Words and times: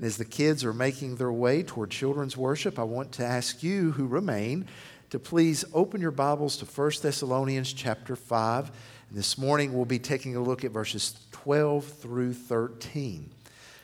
And 0.00 0.06
as 0.06 0.16
the 0.16 0.24
kids 0.24 0.64
are 0.64 0.72
making 0.72 1.16
their 1.16 1.30
way 1.30 1.62
toward 1.62 1.90
children's 1.90 2.34
worship, 2.34 2.78
I 2.78 2.84
want 2.84 3.12
to 3.12 3.22
ask 3.22 3.62
you 3.62 3.90
who 3.90 4.06
remain 4.06 4.64
to 5.10 5.18
please 5.18 5.62
open 5.74 6.00
your 6.00 6.10
Bibles 6.10 6.56
to 6.56 6.64
1 6.64 6.92
Thessalonians 7.02 7.74
chapter 7.74 8.16
5. 8.16 8.70
And 9.10 9.18
this 9.18 9.36
morning 9.36 9.74
we'll 9.74 9.84
be 9.84 9.98
taking 9.98 10.36
a 10.36 10.42
look 10.42 10.64
at 10.64 10.70
verses 10.70 11.26
12 11.32 11.84
through 11.84 12.32
13. 12.32 13.30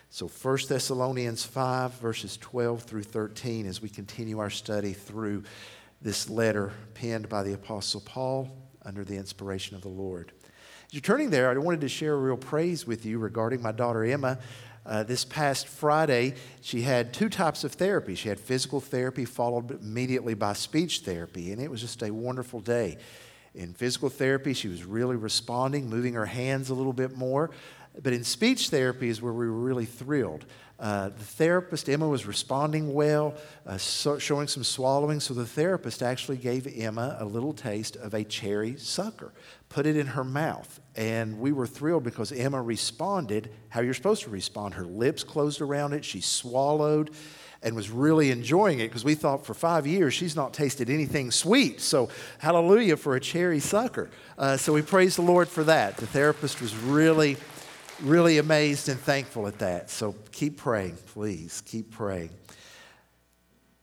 So 0.08 0.26
1 0.26 0.58
Thessalonians 0.66 1.44
5, 1.44 1.92
verses 2.00 2.38
12 2.38 2.84
through 2.84 3.02
13, 3.02 3.66
as 3.66 3.82
we 3.82 3.90
continue 3.90 4.38
our 4.38 4.48
study 4.48 4.94
through 4.94 5.44
this 6.00 6.30
letter 6.30 6.72
penned 6.94 7.28
by 7.28 7.42
the 7.42 7.52
Apostle 7.52 8.00
Paul 8.00 8.48
under 8.86 9.04
the 9.04 9.16
inspiration 9.16 9.76
of 9.76 9.82
the 9.82 9.88
Lord. 9.88 10.32
As 10.86 10.94
you're 10.94 11.02
turning 11.02 11.28
there, 11.28 11.50
I 11.50 11.58
wanted 11.58 11.80
to 11.82 11.88
share 11.88 12.14
a 12.14 12.18
real 12.18 12.36
praise 12.36 12.86
with 12.86 13.04
you 13.04 13.18
regarding 13.18 13.60
my 13.60 13.72
daughter 13.72 14.02
Emma. 14.02 14.38
Uh, 14.86 15.02
this 15.02 15.24
past 15.24 15.66
Friday, 15.66 16.34
she 16.60 16.82
had 16.82 17.12
two 17.12 17.28
types 17.28 17.64
of 17.64 17.72
therapy. 17.72 18.14
She 18.14 18.28
had 18.28 18.38
physical 18.38 18.80
therapy, 18.80 19.24
followed 19.24 19.72
immediately 19.82 20.34
by 20.34 20.52
speech 20.52 21.00
therapy, 21.00 21.50
and 21.50 21.60
it 21.60 21.68
was 21.68 21.80
just 21.80 22.02
a 22.04 22.12
wonderful 22.12 22.60
day. 22.60 22.98
In 23.56 23.72
physical 23.72 24.10
therapy, 24.10 24.52
she 24.52 24.68
was 24.68 24.84
really 24.84 25.16
responding, 25.16 25.90
moving 25.90 26.14
her 26.14 26.26
hands 26.26 26.70
a 26.70 26.74
little 26.74 26.92
bit 26.92 27.16
more. 27.16 27.50
But 28.02 28.12
in 28.12 28.24
speech 28.24 28.68
therapy 28.68 29.08
is 29.08 29.22
where 29.22 29.32
we 29.32 29.46
were 29.46 29.52
really 29.52 29.86
thrilled. 29.86 30.44
Uh, 30.78 31.08
the 31.08 31.24
therapist, 31.24 31.88
Emma, 31.88 32.06
was 32.06 32.26
responding 32.26 32.92
well, 32.92 33.34
uh, 33.66 33.78
so 33.78 34.18
showing 34.18 34.46
some 34.46 34.62
swallowing. 34.62 35.20
So 35.20 35.32
the 35.32 35.46
therapist 35.46 36.02
actually 36.02 36.36
gave 36.36 36.66
Emma 36.66 37.16
a 37.18 37.24
little 37.24 37.54
taste 37.54 37.96
of 37.96 38.12
a 38.12 38.24
cherry 38.24 38.76
sucker, 38.76 39.32
put 39.70 39.86
it 39.86 39.96
in 39.96 40.08
her 40.08 40.24
mouth. 40.24 40.80
And 40.94 41.40
we 41.40 41.52
were 41.52 41.66
thrilled 41.66 42.04
because 42.04 42.30
Emma 42.30 42.60
responded 42.60 43.50
how 43.70 43.80
you're 43.80 43.94
supposed 43.94 44.24
to 44.24 44.30
respond. 44.30 44.74
Her 44.74 44.84
lips 44.84 45.24
closed 45.24 45.62
around 45.62 45.94
it, 45.94 46.04
she 46.04 46.20
swallowed 46.20 47.10
and 47.62 47.74
was 47.74 47.90
really 47.90 48.30
enjoying 48.30 48.80
it 48.80 48.88
because 48.88 49.04
we 49.04 49.14
thought 49.14 49.46
for 49.46 49.54
five 49.54 49.86
years 49.86 50.12
she's 50.12 50.36
not 50.36 50.52
tasted 50.52 50.90
anything 50.90 51.30
sweet. 51.30 51.80
So, 51.80 52.10
hallelujah 52.38 52.98
for 52.98 53.16
a 53.16 53.20
cherry 53.20 53.60
sucker. 53.60 54.10
Uh, 54.36 54.58
so, 54.58 54.74
we 54.74 54.82
praise 54.82 55.16
the 55.16 55.22
Lord 55.22 55.48
for 55.48 55.64
that. 55.64 55.96
The 55.96 56.06
therapist 56.06 56.60
was 56.60 56.76
really 56.76 57.38
really 58.02 58.38
amazed 58.38 58.88
and 58.88 58.98
thankful 58.98 59.46
at 59.46 59.58
that. 59.58 59.90
So 59.90 60.14
keep 60.32 60.58
praying, 60.58 60.98
please. 61.06 61.62
Keep 61.66 61.92
praying. 61.92 62.30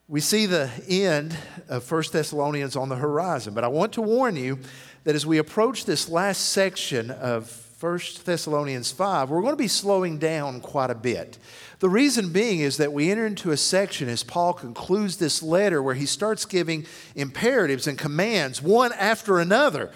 We 0.07 0.19
see 0.19 0.45
the 0.45 0.69
end 0.87 1.35
of 1.69 1.89
1 1.89 2.03
Thessalonians 2.11 2.75
on 2.75 2.89
the 2.89 2.95
horizon, 2.95 3.53
but 3.53 3.63
I 3.63 3.69
want 3.69 3.93
to 3.93 4.01
warn 4.01 4.35
you 4.35 4.59
that 5.05 5.15
as 5.15 5.25
we 5.25 5.37
approach 5.37 5.85
this 5.85 6.09
last 6.09 6.49
section 6.49 7.09
of 7.09 7.59
1 7.79 7.99
Thessalonians 8.23 8.91
5, 8.91 9.29
we're 9.29 9.41
going 9.41 9.53
to 9.53 9.57
be 9.57 9.67
slowing 9.67 10.17
down 10.17 10.61
quite 10.61 10.89
a 10.89 10.95
bit. 10.95 11.37
The 11.79 11.89
reason 11.89 12.31
being 12.31 12.59
is 12.59 12.77
that 12.77 12.93
we 12.93 13.11
enter 13.11 13.25
into 13.25 13.51
a 13.51 13.57
section 13.57 14.07
as 14.07 14.23
Paul 14.23 14.53
concludes 14.53 15.17
this 15.17 15.43
letter 15.43 15.81
where 15.81 15.95
he 15.95 16.05
starts 16.05 16.45
giving 16.45 16.85
imperatives 17.15 17.87
and 17.87 17.97
commands 17.97 18.61
one 18.61 18.93
after 18.93 19.39
another. 19.39 19.91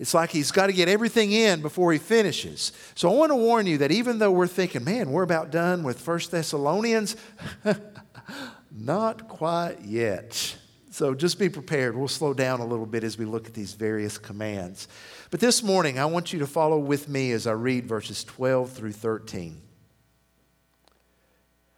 It's 0.00 0.14
like 0.14 0.30
he's 0.30 0.50
got 0.50 0.68
to 0.68 0.72
get 0.72 0.88
everything 0.88 1.30
in 1.30 1.60
before 1.60 1.92
he 1.92 1.98
finishes. 1.98 2.72
So 2.94 3.12
I 3.12 3.14
want 3.14 3.32
to 3.32 3.36
warn 3.36 3.66
you 3.66 3.76
that 3.78 3.92
even 3.92 4.18
though 4.18 4.30
we're 4.30 4.46
thinking, 4.46 4.82
man, 4.82 5.12
we're 5.12 5.22
about 5.22 5.50
done 5.50 5.82
with 5.82 6.00
First 6.00 6.30
Thessalonians, 6.30 7.16
not 8.72 9.28
quite 9.28 9.82
yet. 9.82 10.56
So 10.90 11.12
just 11.12 11.38
be 11.38 11.50
prepared. 11.50 11.94
We'll 11.94 12.08
slow 12.08 12.32
down 12.32 12.60
a 12.60 12.66
little 12.66 12.86
bit 12.86 13.04
as 13.04 13.18
we 13.18 13.26
look 13.26 13.46
at 13.46 13.52
these 13.52 13.74
various 13.74 14.16
commands. 14.16 14.88
But 15.30 15.40
this 15.40 15.62
morning, 15.62 15.98
I 15.98 16.06
want 16.06 16.32
you 16.32 16.38
to 16.38 16.46
follow 16.46 16.78
with 16.78 17.06
me 17.06 17.32
as 17.32 17.46
I 17.46 17.52
read 17.52 17.84
verses 17.84 18.24
12 18.24 18.72
through 18.72 18.92
13. 18.92 19.60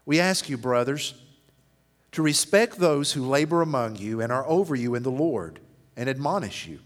We 0.07 0.20
ask 0.20 0.48
you, 0.48 0.57
brothers, 0.57 1.14
to 2.12 2.23
respect 2.23 2.79
those 2.79 3.14
who 3.14 3.27
labor 3.27 3.62
among 3.62 3.97
you 3.97 4.20
and 4.20 4.31
are 4.31 4.47
over 4.47 4.77
you 4.77 4.95
in 4.95 5.03
the 5.03 5.11
Lord 5.11 5.59
and 5.97 6.09
admonish 6.09 6.69
you 6.69 6.79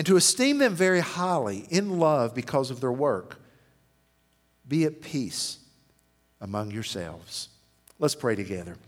and 0.00 0.06
to 0.06 0.16
esteem 0.16 0.56
them 0.56 0.74
very 0.74 1.00
highly 1.00 1.66
in 1.68 1.98
love 1.98 2.34
because 2.34 2.70
of 2.70 2.80
their 2.80 2.90
work. 2.90 3.38
Be 4.66 4.86
at 4.86 5.02
peace 5.02 5.58
among 6.40 6.70
yourselves. 6.70 7.50
Let's 7.98 8.14
pray 8.14 8.34
together. 8.34 8.78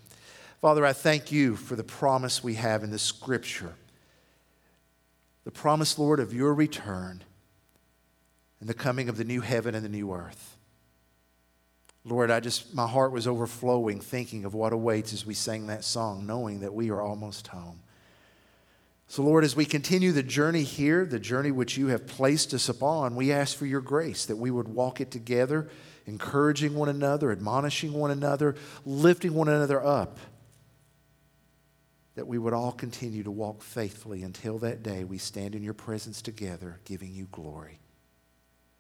Father, 0.63 0.87
I 0.87 0.95
thank 0.95 1.31
you 1.31 1.55
for 1.55 1.77
the 1.77 1.85
promise 1.85 2.43
we 2.43 2.55
have 2.55 2.83
in 2.83 2.91
the 2.91 2.99
scripture. 2.99 3.75
The 5.45 5.51
promise, 5.51 5.99
Lord, 5.99 6.19
of 6.19 6.33
your 6.33 6.55
return 6.55 7.23
and 8.61 8.67
the 8.67 8.73
coming 8.73 9.11
of 9.11 9.19
the 9.19 9.25
new 9.25 9.43
heaven 9.43 9.75
and 9.75 9.85
the 9.85 9.91
new 9.91 10.15
earth. 10.15 10.57
Lord, 12.07 12.31
I 12.31 12.41
just, 12.41 12.75
my 12.75 12.87
heart 12.87 13.13
was 13.13 13.27
overflowing 13.27 14.01
thinking 14.01 14.47
of 14.47 14.55
what 14.55 14.73
awaits 14.73 15.13
as 15.13 15.27
we 15.27 15.35
sang 15.35 15.67
that 15.67 15.85
song, 15.85 16.25
knowing 16.25 16.61
that 16.61 16.73
we 16.73 16.89
are 16.89 17.03
almost 17.03 17.49
home. 17.49 17.81
So, 19.13 19.23
Lord, 19.23 19.45
as 19.45 19.55
we 19.55 19.67
continue 19.67 20.11
the 20.11 20.23
journey 20.23 20.63
here, 20.63 21.05
the 21.05 21.19
journey 21.19 21.51
which 21.51 21.77
you 21.77 21.89
have 21.89 22.07
placed 22.07 22.55
us 22.55 22.71
upon, 22.71 23.15
we 23.15 23.31
ask 23.31 23.55
for 23.55 23.67
your 23.67 23.83
grace 23.83 24.25
that 24.25 24.37
we 24.37 24.51
would 24.51 24.69
walk 24.69 25.03
it 25.03 25.11
together, 25.11 25.69
encouraging 26.07 26.75
one 26.75 26.89
another, 26.89 27.31
admonishing 27.31 27.93
one 27.93 28.11
another, 28.11 28.57
lifting 28.87 29.35
one 29.35 29.49
another 29.49 29.85
up. 29.85 30.17
That 32.15 32.27
we 32.27 32.39
would 32.39 32.55
all 32.55 32.73
continue 32.73 33.23
to 33.23 33.31
walk 33.31 33.61
faithfully 33.61 34.23
until 34.23 34.59
that 34.61 34.83
day 34.83 35.05
we 35.05 35.19
stand 35.19 35.55
in 35.55 35.63
your 35.63 35.75
presence 35.75 36.23
together, 36.23 36.81
giving 36.87 37.13
you 37.13 37.29
glory. 37.33 37.81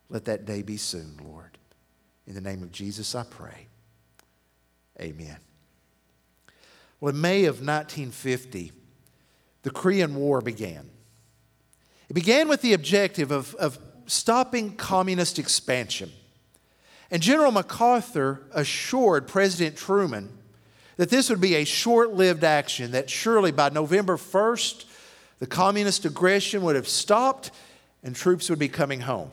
Let 0.09 0.25
that 0.25 0.47
day 0.47 0.62
be 0.62 0.78
soon, 0.78 1.20
Lord. 1.22 1.59
In 2.26 2.32
the 2.32 2.41
name 2.41 2.62
of 2.62 2.72
Jesus, 2.72 3.14
I 3.14 3.25
pray. 3.25 3.66
Amen. 4.99 5.37
Well, 7.00 7.14
in 7.14 7.20
May 7.20 7.44
of 7.44 7.56
1950, 7.56 8.72
the 9.62 9.71
Korean 9.71 10.15
War 10.15 10.41
began. 10.41 10.91
It 12.09 12.15
began 12.15 12.49
with 12.49 12.62
the 12.62 12.73
objective 12.73 13.31
of, 13.31 13.55
of 13.55 13.78
stopping 14.06 14.77
communist 14.77 15.39
expansion. 15.39 16.11
And 17.11 17.23
General 17.23 17.53
MacArthur 17.53 18.43
assured 18.53 19.28
President 19.28 19.77
Truman 19.77 20.31
that 20.97 21.11
this 21.11 21.31
would 21.31 21.41
be 21.41 21.56
a 21.56 21.65
short 21.65 22.12
lived 22.12 22.45
action, 22.45 22.93
that 22.93 23.09
surely 23.09 23.53
by 23.53 23.69
November 23.69 24.17
1st, 24.17 24.84
the 25.39 25.47
communist 25.47 26.05
aggression 26.05 26.62
would 26.62 26.77
have 26.77 26.89
stopped 26.89 27.50
and 28.03 28.15
troops 28.15 28.50
would 28.50 28.59
be 28.59 28.69
coming 28.69 29.00
home. 29.00 29.31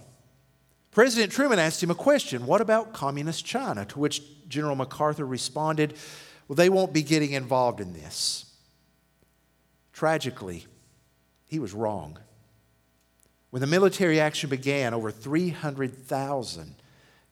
President 0.91 1.31
Truman 1.31 1.59
asked 1.59 1.83
him 1.83 1.91
a 1.91 1.95
question 1.95 2.45
What 2.45 2.61
about 2.61 2.93
communist 2.93 3.45
China? 3.45 3.85
To 3.85 3.99
which 3.99 4.21
General 4.47 4.75
MacArthur 4.75 5.25
responded, 5.25 5.93
Well, 6.47 6.55
they 6.55 6.69
won't 6.69 6.93
be 6.93 7.03
getting 7.03 7.31
involved 7.31 7.79
in 7.79 7.93
this. 7.93 8.45
Tragically, 9.99 10.65
he 11.45 11.59
was 11.59 11.73
wrong. 11.73 12.17
When 13.49 13.59
the 13.59 13.67
military 13.67 14.17
action 14.17 14.49
began, 14.49 14.93
over 14.93 15.11
300,000 15.11 16.75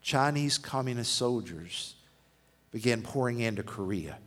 Chinese 0.02 0.58
communist 0.58 1.14
soldiers 1.14 1.96
began 2.72 3.04
pouring 3.04 3.40
into 3.40 3.64
Korea. 3.64 4.18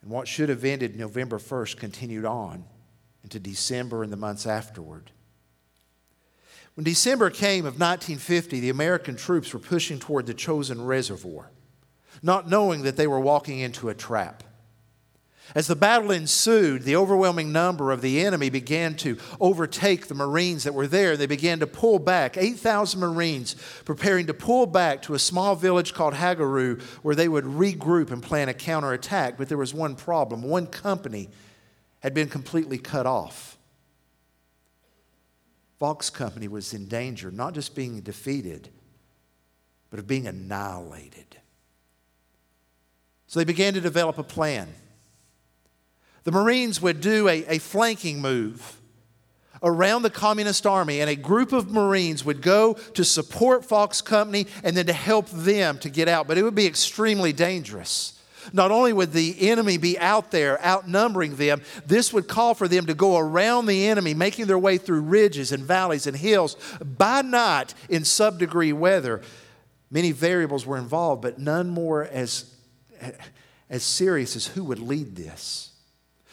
And 0.00 0.10
what 0.10 0.26
should 0.26 0.48
have 0.48 0.64
ended 0.64 0.96
November 0.96 1.38
1st 1.38 1.76
continued 1.76 2.24
on 2.24 2.64
into 3.22 3.38
December 3.38 4.02
and 4.02 4.12
the 4.12 4.16
months 4.16 4.44
afterward. 4.44 5.12
When 6.74 6.82
December 6.82 7.30
came 7.30 7.64
of 7.64 7.74
1950, 7.74 8.58
the 8.58 8.70
American 8.70 9.14
troops 9.14 9.52
were 9.52 9.60
pushing 9.60 10.00
toward 10.00 10.26
the 10.26 10.34
Chosin 10.34 10.84
reservoir, 10.84 11.52
not 12.24 12.50
knowing 12.50 12.82
that 12.82 12.96
they 12.96 13.06
were 13.06 13.20
walking 13.20 13.60
into 13.60 13.88
a 13.88 13.94
trap. 13.94 14.42
As 15.54 15.66
the 15.66 15.76
battle 15.76 16.10
ensued, 16.10 16.82
the 16.82 16.96
overwhelming 16.96 17.52
number 17.52 17.92
of 17.92 18.00
the 18.00 18.24
enemy 18.24 18.48
began 18.48 18.94
to 18.96 19.18
overtake 19.38 20.06
the 20.06 20.14
Marines 20.14 20.64
that 20.64 20.72
were 20.72 20.86
there. 20.86 21.16
They 21.16 21.26
began 21.26 21.60
to 21.60 21.66
pull 21.66 21.98
back, 21.98 22.38
8,000 22.38 22.98
Marines 22.98 23.56
preparing 23.84 24.26
to 24.26 24.34
pull 24.34 24.66
back 24.66 25.02
to 25.02 25.14
a 25.14 25.18
small 25.18 25.54
village 25.54 25.92
called 25.92 26.14
Hagaru 26.14 26.80
where 27.02 27.14
they 27.14 27.28
would 27.28 27.44
regroup 27.44 28.10
and 28.10 28.22
plan 28.22 28.48
a 28.48 28.54
counterattack. 28.54 29.36
But 29.36 29.48
there 29.48 29.58
was 29.58 29.74
one 29.74 29.94
problem 29.94 30.42
one 30.42 30.66
company 30.66 31.28
had 32.00 32.14
been 32.14 32.28
completely 32.28 32.78
cut 32.78 33.06
off. 33.06 33.58
Fox 35.78 36.10
Company 36.10 36.48
was 36.48 36.72
in 36.72 36.86
danger, 36.86 37.30
not 37.30 37.54
just 37.54 37.74
being 37.74 38.00
defeated, 38.00 38.68
but 39.90 39.98
of 39.98 40.06
being 40.06 40.26
annihilated. 40.26 41.36
So 43.26 43.40
they 43.40 43.44
began 43.44 43.74
to 43.74 43.80
develop 43.80 44.16
a 44.16 44.22
plan. 44.22 44.72
The 46.24 46.32
Marines 46.32 46.80
would 46.80 47.00
do 47.00 47.28
a, 47.28 47.44
a 47.46 47.58
flanking 47.58 48.20
move 48.20 48.78
around 49.62 50.02
the 50.02 50.10
communist 50.10 50.66
army, 50.66 51.00
and 51.00 51.08
a 51.08 51.16
group 51.16 51.52
of 51.52 51.70
Marines 51.70 52.24
would 52.24 52.42
go 52.42 52.74
to 52.94 53.04
support 53.04 53.64
Fox 53.64 54.00
Company 54.00 54.46
and 54.64 54.76
then 54.76 54.86
to 54.86 54.92
help 54.92 55.28
them 55.28 55.78
to 55.78 55.88
get 55.88 56.08
out. 56.08 56.26
But 56.26 56.38
it 56.38 56.42
would 56.42 56.54
be 56.54 56.66
extremely 56.66 57.32
dangerous. 57.32 58.18
Not 58.52 58.72
only 58.72 58.92
would 58.92 59.12
the 59.12 59.50
enemy 59.50 59.76
be 59.76 59.96
out 59.98 60.32
there 60.32 60.60
outnumbering 60.64 61.36
them, 61.36 61.62
this 61.86 62.12
would 62.12 62.26
call 62.26 62.54
for 62.54 62.66
them 62.66 62.86
to 62.86 62.94
go 62.94 63.16
around 63.16 63.66
the 63.66 63.86
enemy, 63.86 64.14
making 64.14 64.46
their 64.46 64.58
way 64.58 64.78
through 64.78 65.02
ridges 65.02 65.52
and 65.52 65.62
valleys 65.62 66.08
and 66.08 66.16
hills 66.16 66.56
by 66.80 67.22
night 67.22 67.72
in 67.88 68.04
sub 68.04 68.40
degree 68.40 68.72
weather. 68.72 69.22
Many 69.92 70.10
variables 70.10 70.66
were 70.66 70.78
involved, 70.78 71.22
but 71.22 71.38
none 71.38 71.68
more 71.68 72.04
as, 72.04 72.52
as 73.70 73.84
serious 73.84 74.34
as 74.34 74.48
who 74.48 74.64
would 74.64 74.80
lead 74.80 75.14
this. 75.14 75.71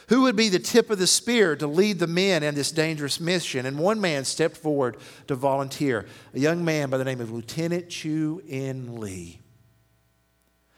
Who 0.10 0.24
would 0.24 0.36
be 0.36 0.50
the 0.50 0.58
tip 0.58 0.90
of 0.90 0.98
the 0.98 1.06
spear 1.06 1.56
to 1.56 1.68
lead 1.68 2.00
the 2.00 2.08
men 2.08 2.42
in 2.42 2.56
this 2.56 2.72
dangerous 2.72 3.20
mission? 3.20 3.68
And 3.68 3.78
one 3.78 4.02
man 4.02 4.26
stepped 4.26 4.58
forward 4.58 4.98
to 5.28 5.36
volunteer, 5.36 6.08
a 6.34 6.40
young 6.40 6.66
man 6.66 6.90
by 6.90 6.98
the 6.98 7.06
name 7.06 7.22
of 7.22 7.32
Lieutenant 7.32 7.90
Chew-Een 7.90 9.00
Lee. 9.00 9.40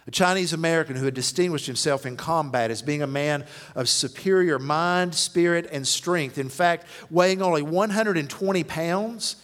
A 0.06 0.12
Chinese 0.12 0.52
American 0.52 0.98
who 0.98 1.06
had 1.06 1.14
distinguished 1.14 1.66
himself 1.66 2.06
in 2.06 2.18
combat 2.18 2.72
as 2.72 2.82
being 2.82 3.02
a 3.02 3.08
man 3.08 3.46
of 3.74 3.88
superior 3.88 4.60
mind, 4.60 5.16
spirit, 5.16 5.70
and 5.72 5.88
strength. 5.88 6.38
In 6.38 6.50
fact, 6.50 6.86
weighing 7.10 7.42
only 7.42 7.62
120 7.62 8.64
pounds, 8.66 9.38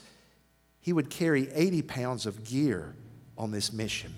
he 0.81 0.92
would 0.92 1.10
carry 1.10 1.50
80 1.54 1.83
pounds 1.83 2.25
of 2.25 2.44
gear 2.44 2.94
on 3.38 3.51
this 3.51 3.72
mission. 3.72 4.13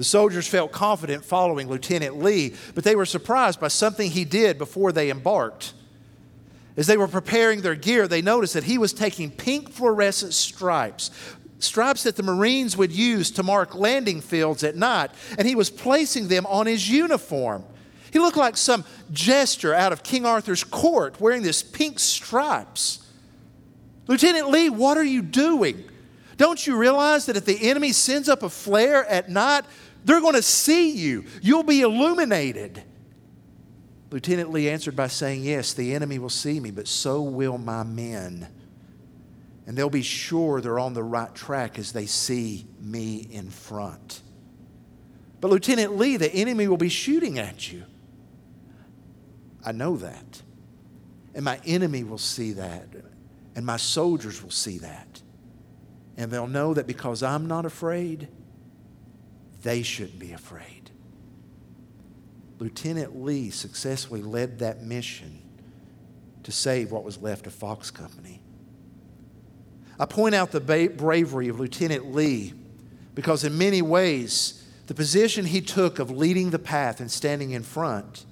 The 0.00 0.04
soldiers 0.04 0.48
felt 0.48 0.72
confident 0.72 1.26
following 1.26 1.68
Lieutenant 1.68 2.22
Lee, 2.22 2.54
but 2.74 2.84
they 2.84 2.96
were 2.96 3.04
surprised 3.04 3.60
by 3.60 3.68
something 3.68 4.10
he 4.10 4.24
did 4.24 4.56
before 4.56 4.92
they 4.92 5.10
embarked. 5.10 5.74
As 6.78 6.86
they 6.86 6.96
were 6.96 7.06
preparing 7.06 7.60
their 7.60 7.74
gear, 7.74 8.08
they 8.08 8.22
noticed 8.22 8.54
that 8.54 8.64
he 8.64 8.78
was 8.78 8.94
taking 8.94 9.30
pink 9.30 9.70
fluorescent 9.70 10.32
stripes, 10.32 11.10
stripes 11.58 12.04
that 12.04 12.16
the 12.16 12.22
Marines 12.22 12.78
would 12.78 12.92
use 12.92 13.30
to 13.32 13.42
mark 13.42 13.74
landing 13.74 14.22
fields 14.22 14.64
at 14.64 14.74
night, 14.74 15.10
and 15.36 15.46
he 15.46 15.54
was 15.54 15.68
placing 15.68 16.28
them 16.28 16.46
on 16.46 16.64
his 16.64 16.88
uniform. 16.88 17.62
He 18.10 18.20
looked 18.20 18.38
like 18.38 18.56
some 18.56 18.86
jester 19.12 19.74
out 19.74 19.92
of 19.92 20.02
King 20.02 20.24
Arthur's 20.24 20.64
court 20.64 21.20
wearing 21.20 21.42
this 21.42 21.62
pink 21.62 21.98
stripes. 21.98 23.06
Lieutenant 24.06 24.48
Lee, 24.48 24.70
what 24.70 24.96
are 24.96 25.04
you 25.04 25.20
doing? 25.20 25.84
Don't 26.38 26.66
you 26.66 26.78
realize 26.78 27.26
that 27.26 27.36
if 27.36 27.44
the 27.44 27.68
enemy 27.68 27.92
sends 27.92 28.26
up 28.26 28.42
a 28.42 28.48
flare 28.48 29.04
at 29.04 29.28
night, 29.28 29.66
they're 30.04 30.20
going 30.20 30.34
to 30.34 30.42
see 30.42 30.90
you. 30.90 31.24
You'll 31.42 31.62
be 31.62 31.82
illuminated. 31.82 32.82
Lieutenant 34.10 34.50
Lee 34.50 34.68
answered 34.68 34.96
by 34.96 35.06
saying, 35.06 35.44
Yes, 35.44 35.72
the 35.72 35.94
enemy 35.94 36.18
will 36.18 36.28
see 36.30 36.58
me, 36.58 36.70
but 36.70 36.88
so 36.88 37.22
will 37.22 37.58
my 37.58 37.82
men. 37.82 38.48
And 39.66 39.76
they'll 39.76 39.88
be 39.90 40.02
sure 40.02 40.60
they're 40.60 40.80
on 40.80 40.94
the 40.94 41.02
right 41.02 41.32
track 41.34 41.78
as 41.78 41.92
they 41.92 42.06
see 42.06 42.66
me 42.80 43.28
in 43.30 43.50
front. 43.50 44.22
But, 45.40 45.50
Lieutenant 45.50 45.96
Lee, 45.96 46.16
the 46.16 46.32
enemy 46.32 46.68
will 46.68 46.76
be 46.76 46.88
shooting 46.88 47.38
at 47.38 47.72
you. 47.72 47.84
I 49.64 49.72
know 49.72 49.96
that. 49.96 50.42
And 51.34 51.44
my 51.44 51.60
enemy 51.64 52.04
will 52.04 52.18
see 52.18 52.52
that. 52.52 52.88
And 53.54 53.64
my 53.64 53.76
soldiers 53.76 54.42
will 54.42 54.50
see 54.50 54.78
that. 54.78 55.22
And 56.16 56.30
they'll 56.30 56.46
know 56.46 56.74
that 56.74 56.86
because 56.86 57.22
I'm 57.22 57.46
not 57.46 57.64
afraid, 57.64 58.28
they 59.62 59.82
shouldn't 59.82 60.18
be 60.18 60.32
afraid. 60.32 60.90
Lieutenant 62.58 63.22
Lee 63.22 63.50
successfully 63.50 64.22
led 64.22 64.58
that 64.58 64.82
mission 64.82 65.40
to 66.42 66.52
save 66.52 66.92
what 66.92 67.04
was 67.04 67.18
left 67.18 67.46
of 67.46 67.54
Fox 67.54 67.90
Company. 67.90 68.42
I 69.98 70.06
point 70.06 70.34
out 70.34 70.50
the 70.50 70.60
bravery 70.60 71.48
of 71.48 71.60
Lieutenant 71.60 72.14
Lee 72.14 72.54
because, 73.14 73.44
in 73.44 73.56
many 73.58 73.82
ways, 73.82 74.66
the 74.86 74.94
position 74.94 75.44
he 75.44 75.60
took 75.60 75.98
of 75.98 76.10
leading 76.10 76.50
the 76.50 76.58
path 76.58 77.00
and 77.00 77.10
standing 77.10 77.50
in 77.50 77.62
front 77.62 78.24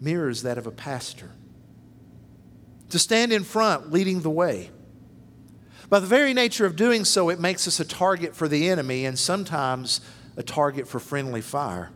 mirrors 0.00 0.42
that 0.42 0.56
of 0.56 0.66
a 0.66 0.70
pastor. 0.70 1.30
To 2.90 2.98
stand 2.98 3.32
in 3.32 3.44
front, 3.44 3.92
leading 3.92 4.20
the 4.20 4.30
way 4.30 4.70
by 5.90 5.98
the 5.98 6.06
very 6.06 6.32
nature 6.32 6.64
of 6.64 6.76
doing 6.76 7.04
so, 7.04 7.28
it 7.28 7.40
makes 7.40 7.66
us 7.66 7.80
a 7.80 7.84
target 7.84 8.34
for 8.34 8.46
the 8.46 8.70
enemy 8.70 9.04
and 9.04 9.18
sometimes 9.18 10.00
a 10.36 10.42
target 10.42 10.86
for 10.86 11.00
friendly 11.00 11.40
fire. 11.40 11.90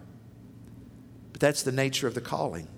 But 1.33 1.41
that's 1.41 1.63
the 1.63 1.73
nature 1.73 2.09
of 2.09 2.15
the 2.15 2.21
calling. 2.21 2.69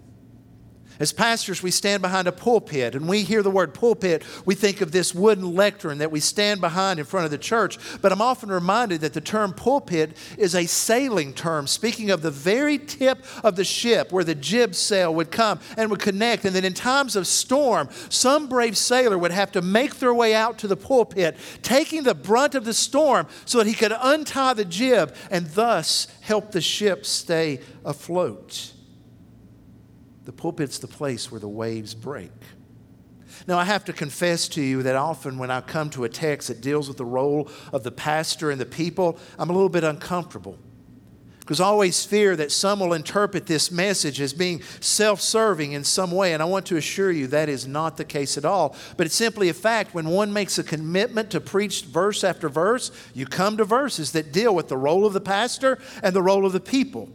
As 0.98 1.12
pastors, 1.12 1.62
we 1.62 1.70
stand 1.70 2.00
behind 2.00 2.26
a 2.26 2.32
pulpit, 2.32 2.94
and 2.94 3.06
we 3.06 3.22
hear 3.22 3.42
the 3.42 3.50
word 3.50 3.74
pulpit, 3.74 4.22
we 4.46 4.54
think 4.54 4.80
of 4.80 4.92
this 4.92 5.14
wooden 5.14 5.54
lectern 5.54 5.98
that 5.98 6.10
we 6.10 6.20
stand 6.20 6.60
behind 6.60 6.98
in 6.98 7.04
front 7.04 7.26
of 7.26 7.30
the 7.30 7.38
church. 7.38 7.78
But 8.00 8.12
I'm 8.12 8.22
often 8.22 8.48
reminded 8.48 9.02
that 9.02 9.12
the 9.12 9.20
term 9.20 9.52
pulpit 9.52 10.16
is 10.38 10.54
a 10.54 10.66
sailing 10.66 11.34
term, 11.34 11.66
speaking 11.66 12.10
of 12.10 12.22
the 12.22 12.30
very 12.30 12.78
tip 12.78 13.24
of 13.44 13.56
the 13.56 13.64
ship 13.64 14.10
where 14.10 14.24
the 14.24 14.34
jib 14.34 14.74
sail 14.74 15.14
would 15.14 15.30
come 15.30 15.60
and 15.76 15.90
would 15.90 16.00
connect. 16.00 16.44
And 16.46 16.56
then 16.56 16.64
in 16.64 16.72
times 16.72 17.14
of 17.14 17.26
storm, 17.26 17.90
some 18.08 18.48
brave 18.48 18.76
sailor 18.76 19.18
would 19.18 19.32
have 19.32 19.52
to 19.52 19.62
make 19.62 19.96
their 19.96 20.14
way 20.14 20.34
out 20.34 20.56
to 20.58 20.68
the 20.68 20.76
pulpit, 20.76 21.36
taking 21.62 22.04
the 22.04 22.14
brunt 22.14 22.54
of 22.54 22.64
the 22.64 22.74
storm 22.74 23.26
so 23.44 23.58
that 23.58 23.66
he 23.66 23.74
could 23.74 23.92
untie 24.00 24.54
the 24.54 24.64
jib 24.64 25.14
and 25.30 25.46
thus 25.48 26.08
help 26.22 26.52
the 26.52 26.60
ship 26.60 27.04
stay 27.04 27.60
afloat. 27.84 28.72
The 30.26 30.32
pulpit's 30.32 30.78
the 30.78 30.88
place 30.88 31.30
where 31.30 31.40
the 31.40 31.48
waves 31.48 31.94
break. 31.94 32.32
Now, 33.46 33.58
I 33.58 33.64
have 33.64 33.84
to 33.84 33.92
confess 33.92 34.48
to 34.48 34.60
you 34.60 34.82
that 34.82 34.96
often 34.96 35.38
when 35.38 35.52
I 35.52 35.60
come 35.60 35.88
to 35.90 36.02
a 36.02 36.08
text 36.08 36.48
that 36.48 36.60
deals 36.60 36.88
with 36.88 36.96
the 36.96 37.04
role 37.04 37.48
of 37.72 37.84
the 37.84 37.92
pastor 37.92 38.50
and 38.50 38.60
the 38.60 38.66
people, 38.66 39.20
I'm 39.38 39.50
a 39.50 39.52
little 39.52 39.68
bit 39.68 39.84
uncomfortable. 39.84 40.58
Because 41.38 41.60
I 41.60 41.66
always 41.66 42.04
fear 42.04 42.34
that 42.34 42.50
some 42.50 42.80
will 42.80 42.92
interpret 42.92 43.46
this 43.46 43.70
message 43.70 44.20
as 44.20 44.32
being 44.32 44.62
self 44.80 45.20
serving 45.20 45.72
in 45.72 45.84
some 45.84 46.10
way. 46.10 46.32
And 46.32 46.42
I 46.42 46.46
want 46.46 46.66
to 46.66 46.76
assure 46.76 47.12
you 47.12 47.28
that 47.28 47.48
is 47.48 47.68
not 47.68 47.96
the 47.96 48.04
case 48.04 48.36
at 48.36 48.44
all. 48.44 48.74
But 48.96 49.06
it's 49.06 49.14
simply 49.14 49.48
a 49.48 49.54
fact 49.54 49.94
when 49.94 50.08
one 50.08 50.32
makes 50.32 50.58
a 50.58 50.64
commitment 50.64 51.30
to 51.30 51.40
preach 51.40 51.82
verse 51.82 52.24
after 52.24 52.48
verse, 52.48 52.90
you 53.14 53.26
come 53.26 53.58
to 53.58 53.64
verses 53.64 54.10
that 54.10 54.32
deal 54.32 54.56
with 54.56 54.66
the 54.66 54.76
role 54.76 55.06
of 55.06 55.12
the 55.12 55.20
pastor 55.20 55.78
and 56.02 56.16
the 56.16 56.22
role 56.22 56.44
of 56.44 56.52
the 56.52 56.58
people. 56.58 57.10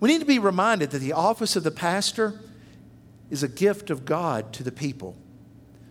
We 0.00 0.08
need 0.08 0.20
to 0.20 0.26
be 0.26 0.38
reminded 0.38 0.90
that 0.90 0.98
the 0.98 1.12
office 1.12 1.56
of 1.56 1.62
the 1.62 1.70
pastor 1.70 2.40
is 3.30 3.42
a 3.42 3.48
gift 3.48 3.90
of 3.90 4.04
God 4.04 4.52
to 4.54 4.62
the 4.62 4.72
people. 4.72 5.16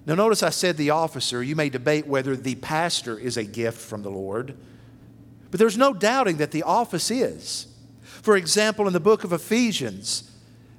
Now, 0.06 0.16
notice 0.16 0.44
I 0.44 0.50
said 0.50 0.78
the 0.78 0.90
officer. 0.90 1.42
You 1.42 1.56
may 1.56 1.70
debate 1.70 2.08
whether 2.08 2.36
the 2.36 2.56
pastor 2.56 3.18
is 3.18 3.38
a 3.38 3.44
gift 3.44 3.80
from 3.80 4.04
the 4.04 4.12
Lord, 4.12 4.56
but 5.50 5.60
there's 5.60 5.78
no 5.78 5.94
doubting 5.94 6.38
that 6.38 6.52
the 6.52 6.64
office 6.64 7.10
is. 7.10 7.68
For 8.02 8.36
example, 8.36 8.88
in 8.88 8.94
the 8.94 9.00
book 9.00 9.24
of 9.24 9.32
Ephesians, 9.32 10.30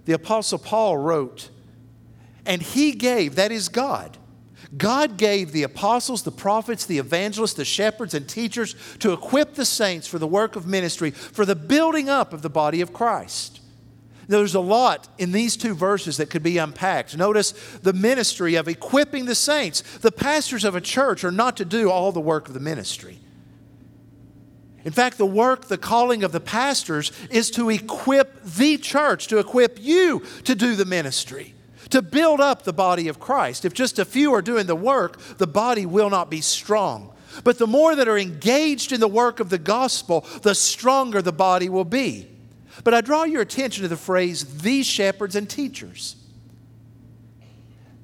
the 0.04 0.12
Apostle 0.12 0.58
Paul 0.58 0.98
wrote, 0.98 1.50
And 2.44 2.60
he 2.60 2.92
gave, 2.92 3.36
that 3.36 3.52
is 3.52 3.68
God, 3.68 4.18
God 4.76 5.16
gave 5.16 5.52
the 5.52 5.62
apostles, 5.62 6.22
the 6.22 6.32
prophets, 6.32 6.86
the 6.86 6.98
evangelists, 6.98 7.54
the 7.54 7.64
shepherds, 7.64 8.14
and 8.14 8.28
teachers 8.28 8.74
to 8.98 9.12
equip 9.12 9.54
the 9.54 9.64
saints 9.64 10.06
for 10.06 10.18
the 10.18 10.26
work 10.26 10.56
of 10.56 10.66
ministry, 10.66 11.10
for 11.10 11.44
the 11.44 11.54
building 11.54 12.08
up 12.08 12.32
of 12.32 12.42
the 12.42 12.50
body 12.50 12.80
of 12.80 12.92
Christ. 12.92 13.60
There's 14.26 14.54
a 14.54 14.60
lot 14.60 15.08
in 15.18 15.32
these 15.32 15.56
two 15.56 15.74
verses 15.74 16.16
that 16.16 16.30
could 16.30 16.42
be 16.42 16.56
unpacked. 16.56 17.16
Notice 17.16 17.52
the 17.82 17.92
ministry 17.92 18.54
of 18.54 18.68
equipping 18.68 19.26
the 19.26 19.34
saints. 19.34 19.82
The 19.98 20.10
pastors 20.10 20.64
of 20.64 20.74
a 20.74 20.80
church 20.80 21.24
are 21.24 21.30
not 21.30 21.58
to 21.58 21.64
do 21.64 21.90
all 21.90 22.10
the 22.10 22.20
work 22.20 22.48
of 22.48 22.54
the 22.54 22.60
ministry. 22.60 23.18
In 24.82 24.92
fact, 24.92 25.18
the 25.18 25.26
work, 25.26 25.66
the 25.66 25.78
calling 25.78 26.24
of 26.24 26.32
the 26.32 26.40
pastors 26.40 27.12
is 27.30 27.50
to 27.52 27.68
equip 27.70 28.42
the 28.42 28.78
church, 28.78 29.28
to 29.28 29.38
equip 29.38 29.78
you 29.80 30.22
to 30.44 30.54
do 30.54 30.74
the 30.74 30.84
ministry 30.86 31.54
to 31.90 32.02
build 32.02 32.40
up 32.40 32.62
the 32.62 32.72
body 32.72 33.08
of 33.08 33.20
Christ. 33.20 33.64
If 33.64 33.74
just 33.74 33.98
a 33.98 34.04
few 34.04 34.32
are 34.34 34.42
doing 34.42 34.66
the 34.66 34.76
work, 34.76 35.18
the 35.38 35.46
body 35.46 35.86
will 35.86 36.10
not 36.10 36.30
be 36.30 36.40
strong. 36.40 37.12
But 37.42 37.58
the 37.58 37.66
more 37.66 37.96
that 37.96 38.08
are 38.08 38.18
engaged 38.18 38.92
in 38.92 39.00
the 39.00 39.08
work 39.08 39.40
of 39.40 39.50
the 39.50 39.58
gospel, 39.58 40.20
the 40.42 40.54
stronger 40.54 41.20
the 41.20 41.32
body 41.32 41.68
will 41.68 41.84
be. 41.84 42.28
But 42.84 42.94
I 42.94 43.00
draw 43.00 43.24
your 43.24 43.42
attention 43.42 43.82
to 43.82 43.88
the 43.88 43.96
phrase, 43.96 44.62
these 44.62 44.86
shepherds 44.86 45.36
and 45.36 45.48
teachers. 45.48 46.16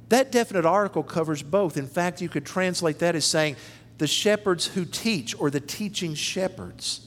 That 0.08 0.32
definite 0.32 0.66
article 0.66 1.02
covers 1.02 1.42
both. 1.42 1.76
In 1.76 1.86
fact, 1.86 2.20
you 2.20 2.28
could 2.28 2.44
translate 2.44 2.98
that 2.98 3.14
as 3.14 3.24
saying, 3.24 3.56
the 3.98 4.06
shepherds 4.06 4.66
who 4.66 4.84
teach, 4.84 5.38
or 5.38 5.50
the 5.50 5.60
teaching 5.60 6.14
shepherds 6.14 7.06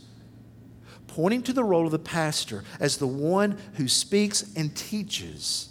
pointing 1.08 1.44
to 1.44 1.54
the 1.54 1.64
role 1.64 1.86
of 1.86 1.92
the 1.92 2.00
pastor 2.00 2.64
as 2.80 2.98
the 2.98 3.08
one 3.08 3.58
who 3.76 3.88
speaks 3.88 4.52
and 4.56 4.76
teaches 4.76 5.70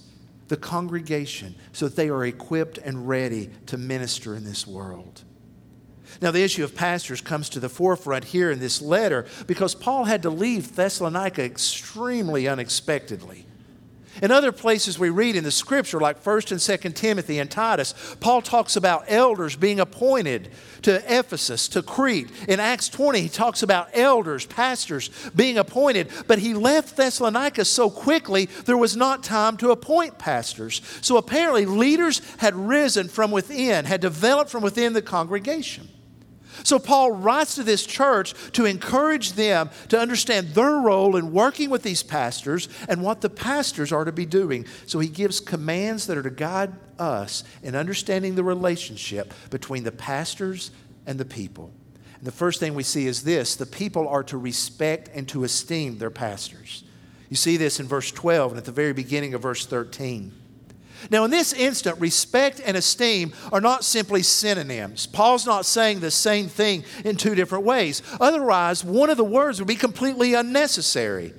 the 0.53 0.57
congregation 0.59 1.55
so 1.73 1.87
that 1.87 1.97
they 1.97 2.11
are 2.11 2.27
equipped 2.27 2.77
and 2.77 3.09
ready 3.09 3.49
to 3.65 3.79
minister 3.79 4.35
in 4.35 4.45
this 4.45 4.67
world. 4.67 5.25
Now, 6.21 6.31
the 6.31 6.43
issue 6.43 6.63
of 6.63 6.75
pastors 6.75 7.23
comes 7.23 7.49
to 7.49 7.59
the 7.59 7.71
forefront 7.71 8.25
here 8.25 8.51
in 8.51 8.61
this 8.61 8.83
letter 8.83 9.25
because 9.47 9.75
Paul 9.75 10.05
had 10.05 10.21
to 10.25 10.31
leave 10.31 10.77
Thessalonica 10.77 11.43
extremely 11.43 12.47
unexpectedly. 12.49 13.47
In 14.23 14.31
other 14.31 14.53
places 14.53 15.01
we 15.01 15.11
read 15.11 15.35
in 15.35 15.43
the 15.43 15.51
scripture, 15.51 15.99
like 15.99 16.23
1st 16.23 16.53
and 16.53 16.61
2nd 16.61 16.95
Timothy 16.95 17.41
and 17.41 17.51
Titus, 17.51 17.93
Paul 18.21 18.41
talks 18.41 18.77
about 18.77 19.05
elders 19.09 19.57
being 19.57 19.81
appointed 19.81 20.51
to 20.83 21.03
Ephesus, 21.13 21.67
to 21.69 21.83
Crete. 21.83 22.31
In 22.47 22.61
Acts 22.61 22.89
20, 22.89 23.21
he 23.21 23.29
talks 23.29 23.65
about 23.65 23.89
elders, 23.93 24.47
pastors 24.47 25.11
being 25.35 25.59
appointed, 25.59 26.09
but 26.29 26.39
he 26.39 26.55
left 26.55 26.97
Thessalonica 26.97 27.65
so 27.65 27.91
quickly 27.91 28.47
there 28.65 28.77
was 28.77 28.97
not 28.97 29.25
time 29.25 29.57
to 29.57 29.73
appoint 29.73 30.19
pastors. 30.19 30.83
So 31.01 31.17
apparently, 31.17 31.67
leaders 31.67 32.23
had 32.39 32.55
risen 32.55 33.09
from 33.09 33.33
within, 33.33 33.85
had 33.87 34.01
developed 34.01 34.51
from 34.51 34.63
within 34.63 34.93
the 34.93 35.03
congregation. 35.03 35.89
So 36.65 36.79
Paul 36.79 37.13
writes 37.13 37.55
to 37.57 37.63
this 37.63 37.85
church 37.85 38.35
to 38.53 38.65
encourage 38.65 39.33
them 39.33 39.71
to 39.89 39.99
understand 39.99 40.49
their 40.51 40.77
role 40.77 41.17
in 41.17 41.33
working 41.33 41.71
with 41.71 41.83
these 41.83 42.03
pastors 42.03 42.69
and 42.89 43.03
what 43.03 43.21
the 43.21 43.31
pastors 43.31 43.93
are 43.93 44.05
to 44.05 44.13
be 44.13 44.27
doing. 44.27 44.67
So 44.87 44.99
he 44.99 45.09
gives 45.09 45.41
commands 45.41 46.07
that 46.07 46.17
are 46.17 46.23
to 46.23 46.31
guide 46.31 46.73
us 46.99 47.45
in 47.63 47.75
understanding 47.75 48.35
the 48.35 48.45
relationship 48.45 49.35
between 49.51 49.85
the 49.85 49.93
pastors 49.93 50.71
and 51.07 51.19
the 51.19 51.25
people. 51.25 51.73
And 52.15 52.27
the 52.27 52.33
first 52.33 52.61
thing 52.61 52.75
we 52.75 52.85
see 52.85 53.07
is 53.07 53.25
this 53.25 53.57
the 53.57 53.67
people 53.67 54.09
are 54.09 54.23
to 54.25 54.39
respect 54.39 55.11
and 55.15 55.29
to 55.29 55.45
esteem 55.45 55.99
their 55.99 56.11
pastors. 56.11 56.85
You 57.29 57.37
see 57.37 57.57
this 57.57 57.81
in 57.81 57.89
verse 57.89 58.13
12 58.13 58.53
and 58.53 58.59
at 58.59 58.65
the 58.65 58.73
very 58.73 58.93
beginning 58.93 59.35
of 59.35 59.43
verse 59.43 59.67
13. 59.67 60.33
Now, 61.11 61.25
in 61.25 61.31
this 61.31 61.53
instant, 61.53 62.01
respect 62.01 62.61
and 62.65 62.77
esteem 62.77 63.33
are 63.53 63.61
not 63.61 63.85
simply 63.85 64.23
synonyms. 64.23 65.07
Paul's 65.07 65.47
not 65.47 65.67
saying 65.67 66.01
the 66.01 66.11
same 66.11 66.49
thing 66.49 66.85
in 67.05 67.17
two 67.17 67.35
different 67.35 67.65
ways. 67.65 68.03
Otherwise, 68.21 68.85
one 68.85 69.11
of 69.11 69.17
the 69.17 69.25
words 69.25 69.59
would 69.59 69.69
be 69.69 69.77
completely 69.77 70.35
unnecessary. 70.35 71.33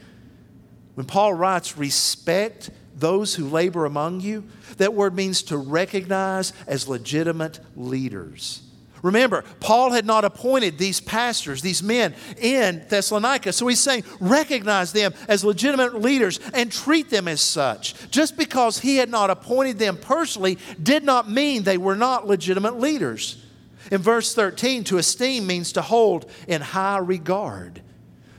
When 0.95 1.05
Paul 1.05 1.33
writes, 1.33 1.77
respect 1.77 2.69
those 2.95 3.35
who 3.35 3.47
labor 3.47 3.85
among 3.85 4.21
you, 4.21 4.43
that 4.77 4.93
word 4.93 5.15
means 5.15 5.43
to 5.43 5.57
recognize 5.57 6.53
as 6.67 6.87
legitimate 6.87 7.59
leaders. 7.75 8.61
Remember, 9.03 9.43
Paul 9.59 9.91
had 9.91 10.05
not 10.05 10.23
appointed 10.23 10.77
these 10.77 11.01
pastors, 11.01 11.61
these 11.61 11.83
men 11.83 12.15
in 12.37 12.85
Thessalonica. 12.87 13.51
So 13.51 13.67
he's 13.67 13.81
saying, 13.81 14.05
recognize 14.21 14.93
them 14.93 15.13
as 15.27 15.43
legitimate 15.43 16.01
leaders 16.01 16.39
and 16.53 16.71
treat 16.71 17.09
them 17.09 17.27
as 17.27 17.41
such. 17.41 18.09
Just 18.11 18.37
because 18.37 18.79
he 18.79 18.95
had 18.95 19.09
not 19.09 19.29
appointed 19.29 19.77
them 19.77 19.97
personally 19.97 20.57
did 20.81 21.03
not 21.03 21.29
mean 21.29 21.63
they 21.63 21.77
were 21.77 21.97
not 21.97 22.25
legitimate 22.25 22.79
leaders. 22.79 23.43
In 23.91 24.01
verse 24.01 24.33
13, 24.33 24.85
to 24.85 24.97
esteem 24.97 25.45
means 25.45 25.73
to 25.73 25.81
hold 25.81 26.31
in 26.47 26.61
high 26.61 26.99
regard. 26.99 27.81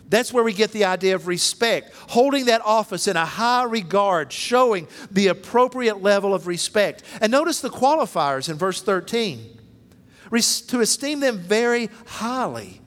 That's 0.08 0.32
where 0.32 0.44
we 0.44 0.54
get 0.54 0.72
the 0.72 0.86
idea 0.86 1.14
of 1.14 1.26
respect. 1.26 1.94
Holding 2.08 2.46
that 2.46 2.62
office 2.64 3.06
in 3.06 3.18
a 3.18 3.26
high 3.26 3.64
regard, 3.64 4.32
showing 4.32 4.88
the 5.10 5.26
appropriate 5.26 6.02
level 6.02 6.32
of 6.32 6.46
respect. 6.46 7.02
And 7.20 7.30
notice 7.30 7.60
the 7.60 7.68
qualifiers 7.68 8.48
in 8.48 8.56
verse 8.56 8.80
13 8.80 9.53
to 10.42 10.80
esteem 10.80 11.20
them 11.20 11.38
very 11.38 11.90
highly, 12.06 12.80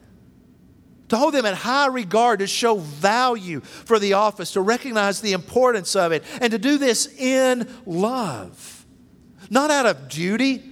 to 1.08 1.16
hold 1.16 1.34
them 1.34 1.46
in 1.46 1.54
high 1.54 1.86
regard, 1.86 2.40
to 2.40 2.46
show 2.46 2.76
value 2.76 3.60
for 3.60 3.98
the 3.98 4.12
office, 4.12 4.52
to 4.52 4.60
recognize 4.60 5.20
the 5.20 5.32
importance 5.32 5.96
of 5.96 6.12
it, 6.12 6.22
and 6.40 6.50
to 6.50 6.58
do 6.58 6.78
this 6.78 7.06
in 7.18 7.68
love. 7.86 8.86
Not 9.50 9.70
out 9.70 9.86
of 9.86 10.08
duty, 10.08 10.62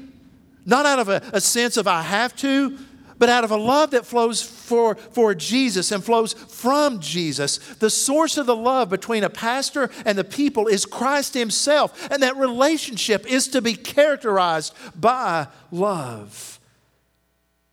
not 0.66 0.84
out 0.84 0.98
of 0.98 1.08
a, 1.08 1.22
a 1.32 1.40
sense 1.40 1.76
of 1.76 1.86
I 1.86 2.02
have 2.02 2.36
to, 2.36 2.76
but 3.18 3.28
out 3.28 3.44
of 3.44 3.50
a 3.50 3.56
love 3.56 3.92
that 3.92 4.04
flows 4.04 4.42
for, 4.42 4.94
for 4.94 5.34
Jesus 5.34 5.92
and 5.92 6.04
flows 6.04 6.32
from 6.34 7.00
Jesus. 7.00 7.58
The 7.78 7.90
source 7.90 8.36
of 8.36 8.46
the 8.46 8.56
love 8.56 8.90
between 8.90 9.24
a 9.24 9.30
pastor 9.30 9.90
and 10.04 10.18
the 10.18 10.24
people 10.24 10.66
is 10.66 10.84
Christ 10.84 11.34
Himself, 11.34 12.10
and 12.10 12.22
that 12.22 12.36
relationship 12.36 13.26
is 13.26 13.48
to 13.48 13.62
be 13.62 13.74
characterized 13.74 14.74
by 14.94 15.46
love. 15.70 16.60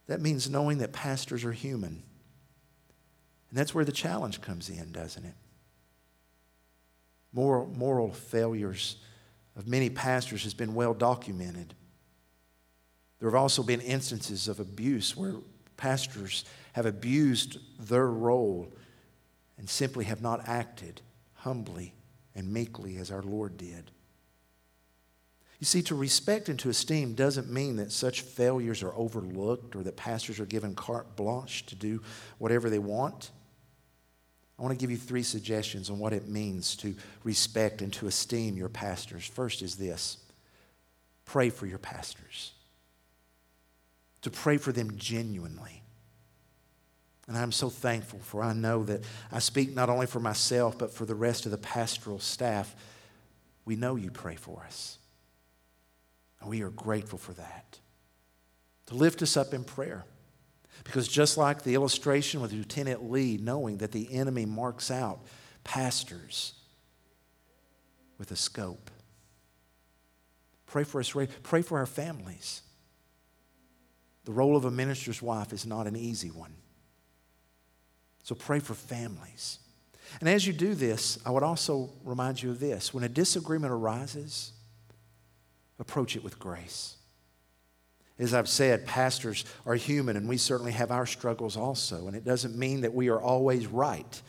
That 0.07 0.21
means 0.21 0.49
knowing 0.49 0.79
that 0.79 0.91
pastors 0.93 1.45
are 1.45 1.51
human. 1.51 2.03
And 3.49 3.59
that's 3.59 3.73
where 3.73 3.85
the 3.85 3.91
challenge 3.91 4.41
comes 4.41 4.69
in, 4.69 4.91
doesn't 4.91 5.23
it? 5.23 5.35
Moral, 7.31 7.67
moral 7.67 8.11
failures 8.11 8.97
of 9.55 9.67
many 9.67 9.89
pastors 9.89 10.43
has 10.43 10.53
been 10.53 10.73
well 10.73 10.93
documented. 10.93 11.73
There 13.19 13.29
have 13.29 13.39
also 13.39 13.63
been 13.63 13.81
instances 13.81 14.47
of 14.47 14.59
abuse 14.59 15.15
where 15.15 15.35
pastors 15.77 16.45
have 16.73 16.85
abused 16.85 17.57
their 17.79 18.07
role 18.07 18.73
and 19.57 19.69
simply 19.69 20.05
have 20.05 20.21
not 20.21 20.47
acted 20.47 21.01
humbly 21.35 21.93
and 22.35 22.51
meekly 22.51 22.97
as 22.97 23.11
our 23.11 23.21
Lord 23.21 23.57
did. 23.57 23.91
You 25.63 25.65
see, 25.65 25.81
to 25.83 25.95
respect 25.95 26.49
and 26.49 26.59
to 26.59 26.69
esteem 26.69 27.13
doesn't 27.13 27.49
mean 27.49 27.77
that 27.77 27.93
such 27.93 28.19
failures 28.19 28.83
are 28.83 28.93
overlooked 28.95 29.77
or 29.77 29.83
that 29.83 29.95
pastors 29.95 30.41
are 30.41 30.45
given 30.45 30.75
carte 30.75 31.15
blanche 31.15 31.65
to 31.67 31.75
do 31.75 32.01
whatever 32.37 32.69
they 32.69 32.79
want. 32.79 33.31
I 34.59 34.61
want 34.61 34.77
to 34.77 34.77
give 34.77 34.91
you 34.91 34.97
three 34.97 35.23
suggestions 35.23 35.89
on 35.89 35.99
what 35.99 36.11
it 36.11 36.27
means 36.27 36.75
to 36.75 36.93
respect 37.23 37.81
and 37.81 37.93
to 37.93 38.07
esteem 38.07 38.57
your 38.57 38.67
pastors. 38.67 39.25
First 39.25 39.61
is 39.61 39.77
this 39.77 40.17
pray 41.23 41.49
for 41.49 41.65
your 41.65 41.77
pastors, 41.77 42.51
to 44.21 44.29
pray 44.29 44.57
for 44.57 44.73
them 44.73 44.97
genuinely. 44.97 45.81
And 47.29 47.37
I'm 47.37 47.53
so 47.53 47.69
thankful 47.69 48.19
for 48.19 48.43
I 48.43 48.51
know 48.51 48.83
that 48.83 49.05
I 49.31 49.39
speak 49.39 49.73
not 49.73 49.89
only 49.89 50.07
for 50.07 50.19
myself, 50.19 50.77
but 50.77 50.91
for 50.91 51.05
the 51.05 51.15
rest 51.15 51.45
of 51.45 51.53
the 51.53 51.57
pastoral 51.57 52.19
staff. 52.19 52.75
We 53.63 53.77
know 53.77 53.95
you 53.95 54.11
pray 54.11 54.35
for 54.35 54.61
us. 54.65 54.97
And 56.43 56.49
we 56.49 56.61
are 56.61 56.69
grateful 56.69 57.17
for 57.17 57.31
that. 57.33 57.79
To 58.87 58.95
lift 58.95 59.21
us 59.21 59.37
up 59.37 59.53
in 59.53 59.63
prayer. 59.63 60.03
Because 60.83 61.07
just 61.07 61.37
like 61.37 61.63
the 61.63 61.73
illustration 61.73 62.41
with 62.41 62.51
Lieutenant 62.51 63.09
Lee, 63.09 63.37
knowing 63.41 63.77
that 63.77 63.93
the 63.93 64.13
enemy 64.13 64.45
marks 64.45 64.91
out 64.91 65.21
pastors 65.63 66.53
with 68.17 68.31
a 68.31 68.35
scope. 68.35 68.91
Pray 70.65 70.83
for 70.83 70.99
us, 70.99 71.15
pray 71.43 71.61
for 71.61 71.77
our 71.77 71.85
families. 71.85 72.61
The 74.25 74.33
role 74.33 74.57
of 74.57 74.65
a 74.65 74.71
minister's 74.71 75.21
wife 75.21 75.53
is 75.53 75.65
not 75.65 75.87
an 75.87 75.95
easy 75.95 76.29
one. 76.29 76.55
So 78.23 78.35
pray 78.35 78.59
for 78.59 78.73
families. 78.73 79.59
And 80.19 80.27
as 80.27 80.45
you 80.45 80.51
do 80.51 80.75
this, 80.75 81.19
I 81.25 81.31
would 81.31 81.43
also 81.43 81.91
remind 82.03 82.43
you 82.43 82.51
of 82.51 82.59
this. 82.59 82.93
When 82.93 83.05
a 83.05 83.09
disagreement 83.09 83.71
arises, 83.71 84.51
approach 85.83 86.15
it 86.15 86.23
with 86.23 86.39
grace. 86.39 86.95
As 88.17 88.33
I've 88.33 88.47
said, 88.47 88.85
pastors 88.85 89.43
are 89.65 89.75
human 89.75 90.15
and 90.15 90.29
we 90.29 90.37
certainly 90.37 90.71
have 90.71 90.91
our 90.91 91.05
struggles 91.05 91.57
also. 91.57 92.07
And 92.07 92.15
it 92.15 92.23
doesn't 92.23 92.57
mean 92.57 92.81
that 92.81 92.93
we 92.93 93.09
are 93.09 93.21
always 93.21 93.67
right. 93.67 94.21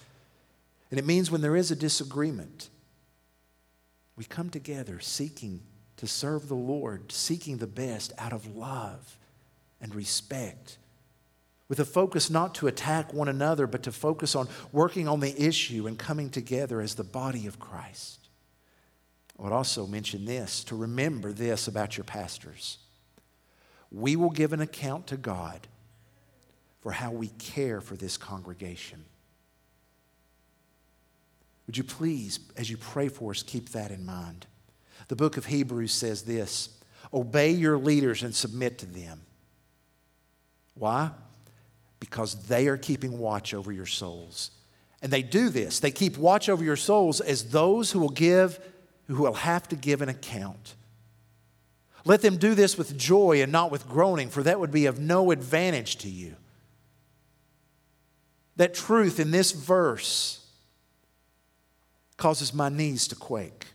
And 0.90 0.98
it 0.98 1.06
means 1.06 1.30
when 1.30 1.42
there 1.42 1.54
is 1.54 1.70
a 1.70 1.76
disagreement, 1.76 2.70
we 4.16 4.24
come 4.24 4.50
together 4.50 4.98
seeking 4.98 5.60
to 5.96 6.08
serve 6.08 6.48
the 6.48 6.54
Lord, 6.54 7.12
seeking 7.12 7.58
the 7.58 7.68
best 7.68 8.12
out 8.18 8.32
of 8.32 8.56
love 8.56 9.16
and 9.80 9.94
respect, 9.94 10.78
with 11.68 11.78
a 11.78 11.84
focus 11.84 12.30
not 12.30 12.54
to 12.56 12.66
attack 12.66 13.12
one 13.12 13.28
another, 13.28 13.66
but 13.66 13.84
to 13.84 13.92
focus 13.92 14.34
on 14.34 14.48
working 14.72 15.06
on 15.06 15.20
the 15.20 15.40
issue 15.40 15.86
and 15.86 15.98
coming 15.98 16.30
together 16.30 16.80
as 16.80 16.96
the 16.96 17.04
body 17.04 17.46
of 17.46 17.60
Christ. 17.60 18.23
I 19.38 19.42
would 19.42 19.52
also 19.52 19.86
mention 19.86 20.24
this 20.24 20.62
to 20.64 20.76
remember 20.76 21.32
this 21.32 21.66
about 21.66 21.96
your 21.96 22.04
pastors. 22.04 22.78
We 23.90 24.16
will 24.16 24.30
give 24.30 24.52
an 24.52 24.60
account 24.60 25.06
to 25.08 25.16
God 25.16 25.66
for 26.80 26.92
how 26.92 27.10
we 27.10 27.28
care 27.28 27.80
for 27.80 27.96
this 27.96 28.16
congregation. 28.16 29.04
Would 31.66 31.76
you 31.76 31.84
please, 31.84 32.40
as 32.56 32.70
you 32.70 32.76
pray 32.76 33.08
for 33.08 33.30
us, 33.30 33.42
keep 33.42 33.70
that 33.70 33.90
in 33.90 34.04
mind? 34.04 34.46
The 35.08 35.16
book 35.16 35.36
of 35.36 35.46
Hebrews 35.46 35.92
says 35.92 36.22
this 36.22 36.68
Obey 37.12 37.50
your 37.50 37.78
leaders 37.78 38.22
and 38.22 38.34
submit 38.34 38.78
to 38.78 38.86
them. 38.86 39.22
Why? 40.74 41.10
Because 42.00 42.46
they 42.46 42.68
are 42.68 42.76
keeping 42.76 43.18
watch 43.18 43.54
over 43.54 43.72
your 43.72 43.86
souls. 43.86 44.50
And 45.00 45.12
they 45.12 45.22
do 45.22 45.48
this. 45.48 45.80
They 45.80 45.90
keep 45.90 46.16
watch 46.16 46.48
over 46.48 46.64
your 46.64 46.76
souls 46.76 47.20
as 47.20 47.50
those 47.50 47.90
who 47.90 47.98
will 47.98 48.08
give 48.08 48.58
who 49.08 49.22
will 49.22 49.34
have 49.34 49.68
to 49.68 49.76
give 49.76 50.02
an 50.02 50.08
account. 50.08 50.74
Let 52.04 52.22
them 52.22 52.36
do 52.36 52.54
this 52.54 52.76
with 52.76 52.98
joy 52.98 53.42
and 53.42 53.50
not 53.50 53.70
with 53.70 53.88
groaning, 53.88 54.28
for 54.28 54.42
that 54.42 54.60
would 54.60 54.70
be 54.70 54.86
of 54.86 54.98
no 54.98 55.30
advantage 55.30 55.96
to 55.96 56.08
you. 56.08 56.36
That 58.56 58.74
truth 58.74 59.18
in 59.18 59.30
this 59.30 59.52
verse 59.52 60.46
causes 62.16 62.54
my 62.54 62.68
knees 62.68 63.08
to 63.08 63.16
quake. 63.16 63.66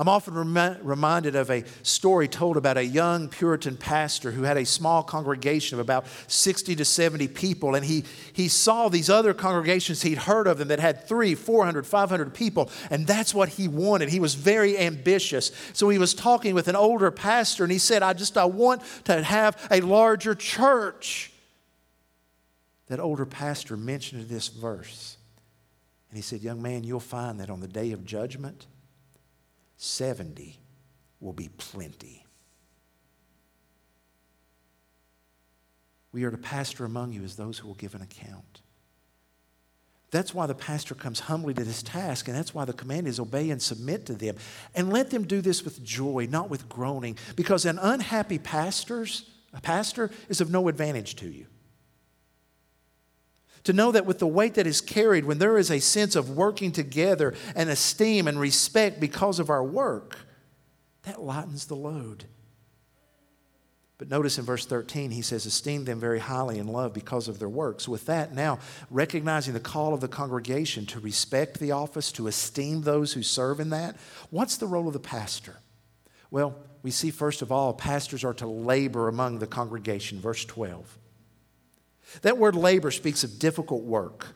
I'm 0.00 0.08
often 0.08 0.34
rem- 0.34 0.78
reminded 0.82 1.34
of 1.34 1.50
a 1.50 1.64
story 1.82 2.28
told 2.28 2.56
about 2.56 2.76
a 2.76 2.84
young 2.84 3.28
Puritan 3.28 3.76
pastor 3.76 4.30
who 4.30 4.44
had 4.44 4.56
a 4.56 4.64
small 4.64 5.02
congregation 5.02 5.74
of 5.74 5.80
about 5.80 6.06
60 6.28 6.76
to 6.76 6.84
70 6.84 7.26
people, 7.26 7.74
and 7.74 7.84
he, 7.84 8.04
he 8.32 8.46
saw 8.46 8.88
these 8.88 9.10
other 9.10 9.34
congregations 9.34 10.02
he'd 10.02 10.18
heard 10.18 10.46
of 10.46 10.58
them 10.58 10.68
that 10.68 10.78
had 10.78 11.08
three, 11.08 11.34
400, 11.34 11.84
500 11.84 12.32
people, 12.32 12.70
and 12.90 13.08
that's 13.08 13.34
what 13.34 13.48
he 13.48 13.66
wanted. 13.66 14.08
He 14.08 14.20
was 14.20 14.36
very 14.36 14.78
ambitious. 14.78 15.50
So 15.72 15.88
he 15.88 15.98
was 15.98 16.14
talking 16.14 16.54
with 16.54 16.68
an 16.68 16.76
older 16.76 17.10
pastor, 17.10 17.64
and 17.64 17.72
he 17.72 17.78
said, 17.78 18.04
I 18.04 18.12
just, 18.12 18.38
I 18.38 18.44
want 18.44 18.82
to 19.06 19.20
have 19.20 19.66
a 19.68 19.80
larger 19.80 20.36
church. 20.36 21.32
That 22.86 23.00
older 23.00 23.26
pastor 23.26 23.76
mentioned 23.76 24.28
this 24.28 24.46
verse, 24.46 25.16
and 26.08 26.16
he 26.16 26.22
said, 26.22 26.40
Young 26.40 26.62
man, 26.62 26.84
you'll 26.84 27.00
find 27.00 27.40
that 27.40 27.50
on 27.50 27.58
the 27.58 27.68
day 27.68 27.90
of 27.90 28.06
judgment, 28.06 28.66
70 29.78 30.58
will 31.20 31.32
be 31.32 31.48
plenty. 31.56 32.26
We 36.12 36.24
are 36.24 36.30
to 36.30 36.36
pastor 36.36 36.84
among 36.84 37.12
you 37.12 37.22
as 37.22 37.36
those 37.36 37.58
who 37.58 37.68
will 37.68 37.74
give 37.74 37.94
an 37.94 38.02
account. 38.02 38.62
That's 40.10 40.34
why 40.34 40.46
the 40.46 40.54
pastor 40.54 40.94
comes 40.94 41.20
humbly 41.20 41.54
to 41.54 41.64
this 41.64 41.82
task, 41.82 42.28
and 42.28 42.36
that's 42.36 42.54
why 42.54 42.64
the 42.64 42.72
command 42.72 43.06
is 43.06 43.20
obey 43.20 43.50
and 43.50 43.60
submit 43.60 44.06
to 44.06 44.14
them. 44.14 44.36
And 44.74 44.90
let 44.90 45.10
them 45.10 45.24
do 45.24 45.40
this 45.40 45.64
with 45.64 45.84
joy, 45.84 46.26
not 46.30 46.48
with 46.50 46.68
groaning, 46.68 47.16
because 47.36 47.66
an 47.66 47.78
unhappy 47.78 48.38
pastor's, 48.38 49.30
a 49.52 49.60
pastor 49.60 50.10
is 50.28 50.40
of 50.40 50.50
no 50.50 50.68
advantage 50.68 51.16
to 51.16 51.28
you. 51.28 51.46
To 53.68 53.74
know 53.74 53.92
that 53.92 54.06
with 54.06 54.18
the 54.18 54.26
weight 54.26 54.54
that 54.54 54.66
is 54.66 54.80
carried, 54.80 55.26
when 55.26 55.36
there 55.36 55.58
is 55.58 55.70
a 55.70 55.78
sense 55.78 56.16
of 56.16 56.30
working 56.30 56.72
together 56.72 57.34
and 57.54 57.68
esteem 57.68 58.26
and 58.26 58.40
respect 58.40 58.98
because 58.98 59.38
of 59.38 59.50
our 59.50 59.62
work, 59.62 60.16
that 61.02 61.20
lightens 61.20 61.66
the 61.66 61.76
load. 61.76 62.24
But 63.98 64.08
notice 64.08 64.38
in 64.38 64.46
verse 64.46 64.64
13, 64.64 65.10
he 65.10 65.20
says, 65.20 65.44
Esteem 65.44 65.84
them 65.84 66.00
very 66.00 66.18
highly 66.18 66.58
in 66.58 66.68
love 66.68 66.94
because 66.94 67.28
of 67.28 67.38
their 67.38 67.48
works. 67.50 67.86
With 67.86 68.06
that, 68.06 68.32
now, 68.32 68.58
recognizing 68.88 69.52
the 69.52 69.60
call 69.60 69.92
of 69.92 70.00
the 70.00 70.08
congregation 70.08 70.86
to 70.86 71.00
respect 71.00 71.60
the 71.60 71.72
office, 71.72 72.10
to 72.12 72.26
esteem 72.26 72.80
those 72.80 73.12
who 73.12 73.22
serve 73.22 73.60
in 73.60 73.68
that, 73.68 73.96
what's 74.30 74.56
the 74.56 74.66
role 74.66 74.86
of 74.86 74.94
the 74.94 74.98
pastor? 74.98 75.56
Well, 76.30 76.56
we 76.82 76.90
see 76.90 77.10
first 77.10 77.42
of 77.42 77.52
all, 77.52 77.74
pastors 77.74 78.24
are 78.24 78.32
to 78.32 78.46
labor 78.46 79.08
among 79.08 79.40
the 79.40 79.46
congregation, 79.46 80.22
verse 80.22 80.46
12. 80.46 80.98
That 82.22 82.38
word 82.38 82.54
labor 82.54 82.90
speaks 82.90 83.24
of 83.24 83.38
difficult 83.38 83.82
work. 83.82 84.34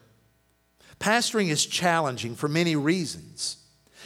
Pastoring 1.00 1.49
is 1.49 1.67
challenging 1.67 2.35
for 2.35 2.49
many 2.49 2.76
reasons. 2.76 3.59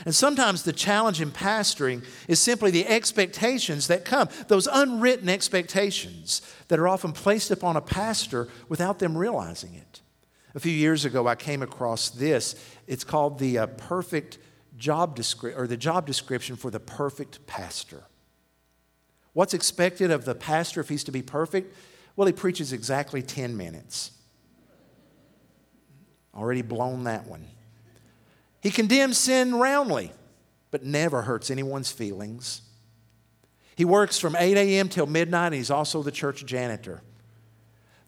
And 0.04 0.14
sometimes 0.14 0.62
the 0.62 0.72
challenge 0.72 1.20
in 1.20 1.30
pastoring 1.30 2.04
is 2.28 2.40
simply 2.40 2.70
the 2.70 2.86
expectations 2.86 3.86
that 3.86 4.04
come, 4.04 4.28
those 4.48 4.68
unwritten 4.70 5.28
expectations 5.28 6.42
that 6.68 6.78
are 6.78 6.88
often 6.88 7.12
placed 7.12 7.50
upon 7.50 7.76
a 7.76 7.80
pastor 7.80 8.48
without 8.68 8.98
them 8.98 9.16
realizing 9.16 9.74
it. 9.74 10.00
A 10.54 10.60
few 10.60 10.72
years 10.72 11.04
ago, 11.04 11.26
I 11.26 11.34
came 11.34 11.62
across 11.62 12.10
this. 12.10 12.54
It's 12.86 13.04
called 13.04 13.38
the 13.38 13.58
uh, 13.58 13.66
perfect 13.66 14.38
job 14.76 15.14
description, 15.14 15.60
or 15.60 15.66
the 15.66 15.76
job 15.76 16.06
description 16.06 16.56
for 16.56 16.70
the 16.70 16.80
perfect 16.80 17.46
pastor. 17.46 18.04
What's 19.32 19.54
expected 19.54 20.10
of 20.10 20.24
the 20.24 20.34
pastor 20.34 20.80
if 20.80 20.88
he's 20.88 21.04
to 21.04 21.12
be 21.12 21.22
perfect? 21.22 21.74
Well, 22.16 22.26
he 22.26 22.32
preaches 22.32 22.72
exactly 22.72 23.22
10 23.22 23.56
minutes. 23.56 24.10
Already 26.34 26.62
blown 26.62 27.04
that 27.04 27.26
one. 27.26 27.44
He 28.60 28.70
condemns 28.70 29.18
sin 29.18 29.54
roundly, 29.54 30.12
but 30.70 30.84
never 30.84 31.22
hurts 31.22 31.50
anyone's 31.50 31.92
feelings. 31.92 32.62
He 33.76 33.84
works 33.84 34.18
from 34.18 34.34
8 34.34 34.56
a.m. 34.56 34.88
till 34.88 35.06
midnight, 35.06 35.46
and 35.46 35.54
he's 35.54 35.70
also 35.70 36.02
the 36.02 36.10
church 36.10 36.44
janitor. 36.46 37.02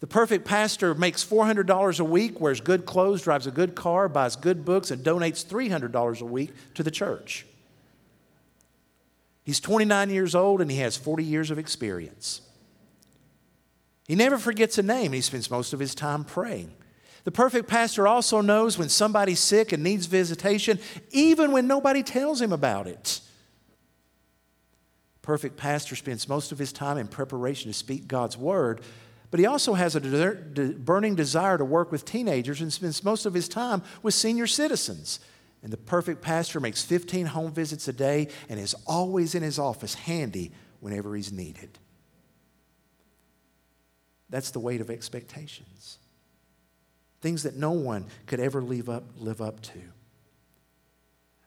The 0.00 0.07
perfect 0.07 0.45
pastor 0.45 0.95
makes 0.95 1.25
$400 1.25 2.00
a 2.00 2.05
week, 2.05 2.41
wears 2.41 2.61
good 2.61 2.87
clothes, 2.87 3.23
drives 3.23 3.47
a 3.47 3.50
good 3.50 3.75
car, 3.75 4.09
buys 4.09 4.37
good 4.37 4.65
books, 4.65 4.91
and 4.91 5.05
donates 5.05 5.45
$300 5.45 6.21
a 6.21 6.25
week 6.25 6.53
to 6.75 6.83
the 6.83 6.91
church. 6.91 7.47
He's 9.45 9.61
29 9.61 10.11
years 10.11 10.35
old 10.35 10.61
and 10.61 10.71
he 10.71 10.79
has 10.79 10.97
40 10.97 11.25
years 11.25 11.50
of 11.50 11.59
experience. 11.59 12.43
He 14.09 14.15
never 14.15 14.38
forgets 14.38 14.79
a 14.79 14.83
name, 14.83 15.12
he 15.12 15.21
spends 15.21 15.50
most 15.50 15.75
of 15.75 15.79
his 15.79 15.95
time 15.95 16.25
praying. 16.25 16.73
The 17.25 17.31
perfect 17.31 17.69
pastor 17.69 18.09
also 18.09 18.41
knows 18.41 18.79
when 18.79 18.88
somebody's 18.88 19.38
sick 19.38 19.71
and 19.71 19.83
needs 19.83 20.07
visitation, 20.07 20.79
even 21.11 21.53
when 21.53 21.67
nobody 21.67 22.03
tells 22.03 22.41
him 22.41 22.53
about 22.53 22.87
it. 22.87 23.21
Perfect 25.21 25.59
pastor 25.59 25.95
spends 25.95 26.27
most 26.27 26.53
of 26.53 26.59
his 26.59 26.73
time 26.73 26.97
in 26.97 27.07
preparation 27.07 27.71
to 27.71 27.77
speak 27.77 28.09
God's 28.09 28.38
word, 28.38 28.81
but 29.31 29.41
he 29.41 29.45
also 29.45 29.75
has 29.75 29.95
a 29.95 30.00
burning 30.00 31.15
desire 31.15 31.59
to 31.59 31.65
work 31.67 31.93
with 31.93 32.07
teenagers 32.07 32.62
and 32.62 32.73
spends 32.73 33.05
most 33.05 33.27
of 33.27 33.35
his 33.35 33.47
time 33.47 33.83
with 34.03 34.15
senior 34.15 34.47
citizens. 34.47 35.21
And 35.62 35.71
the 35.71 35.77
perfect 35.77 36.23
pastor 36.23 36.61
makes 36.61 36.83
15 36.83 37.27
home 37.27 37.53
visits 37.53 37.87
a 37.88 37.92
day 37.92 38.29
and 38.49 38.59
is 38.59 38.75
always 38.87 39.35
in 39.35 39.42
his 39.42 39.59
office 39.59 39.92
handy 39.92 40.51
whenever 40.81 41.14
he's 41.14 41.31
needed. 41.31 41.79
That's 44.31 44.51
the 44.51 44.61
weight 44.61 44.81
of 44.81 44.91
expectations 44.91 45.99
things 47.21 47.43
that 47.43 47.57
no 47.57 47.73
one 47.73 48.07
could 48.27 48.41
ever 48.41 48.62
live 48.62 48.88
up, 48.88 49.05
live 49.19 49.41
up 49.41 49.61
to. 49.61 49.79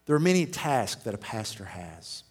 There 0.05 0.15
are 0.15 0.19
many 0.19 0.45
tasks 0.45 1.03
that 1.03 1.13
a 1.13 1.17
pastor 1.17 1.65
has. 1.65 2.23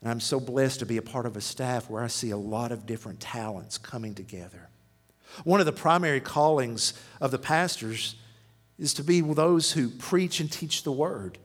And 0.00 0.10
I'm 0.10 0.20
so 0.20 0.40
blessed 0.40 0.80
to 0.80 0.86
be 0.86 0.96
a 0.96 1.02
part 1.02 1.26
of 1.26 1.36
a 1.36 1.40
staff 1.40 1.88
where 1.88 2.02
I 2.02 2.08
see 2.08 2.30
a 2.30 2.36
lot 2.36 2.72
of 2.72 2.86
different 2.86 3.20
talents 3.20 3.78
coming 3.78 4.14
together. 4.14 4.68
One 5.44 5.60
of 5.60 5.66
the 5.66 5.72
primary 5.72 6.20
callings 6.20 6.94
of 7.20 7.30
the 7.30 7.38
pastors 7.38 8.16
is 8.78 8.94
to 8.94 9.04
be 9.04 9.20
those 9.20 9.72
who 9.72 9.88
preach 9.88 10.40
and 10.40 10.50
teach 10.50 10.82
the 10.82 10.90
word. 10.90 11.38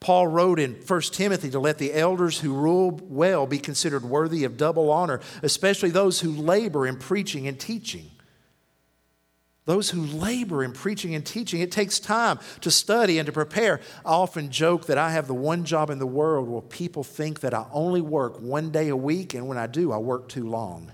Paul 0.00 0.28
wrote 0.28 0.60
in 0.60 0.74
1 0.74 1.00
Timothy 1.00 1.50
to 1.50 1.58
let 1.58 1.78
the 1.78 1.92
elders 1.92 2.40
who 2.40 2.54
rule 2.54 3.00
well 3.02 3.46
be 3.46 3.58
considered 3.58 4.04
worthy 4.04 4.44
of 4.44 4.56
double 4.56 4.90
honor, 4.90 5.20
especially 5.42 5.90
those 5.90 6.20
who 6.20 6.30
labor 6.30 6.86
in 6.86 6.96
preaching 6.96 7.48
and 7.48 7.58
teaching 7.58 8.10
those 9.68 9.90
who 9.90 10.00
labor 10.00 10.64
in 10.64 10.72
preaching 10.72 11.14
and 11.14 11.26
teaching. 11.26 11.60
It 11.60 11.70
takes 11.70 12.00
time 12.00 12.38
to 12.62 12.70
study 12.70 13.18
and 13.18 13.26
to 13.26 13.32
prepare. 13.32 13.82
I 14.02 14.12
often 14.12 14.50
joke 14.50 14.86
that 14.86 14.96
I 14.96 15.10
have 15.10 15.26
the 15.26 15.34
one 15.34 15.66
job 15.66 15.90
in 15.90 15.98
the 15.98 16.06
world 16.06 16.48
where 16.48 16.62
people 16.62 17.04
think 17.04 17.40
that 17.40 17.52
I 17.52 17.66
only 17.70 18.00
work 18.00 18.40
one 18.40 18.70
day 18.70 18.88
a 18.88 18.96
week, 18.96 19.34
and 19.34 19.46
when 19.46 19.58
I 19.58 19.66
do, 19.66 19.92
I 19.92 19.98
work 19.98 20.30
too 20.30 20.48
long. 20.48 20.90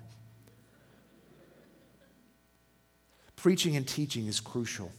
Preaching 3.37 3.77
and 3.77 3.87
teaching 3.87 4.27
is 4.27 4.41
crucial. 4.41 4.91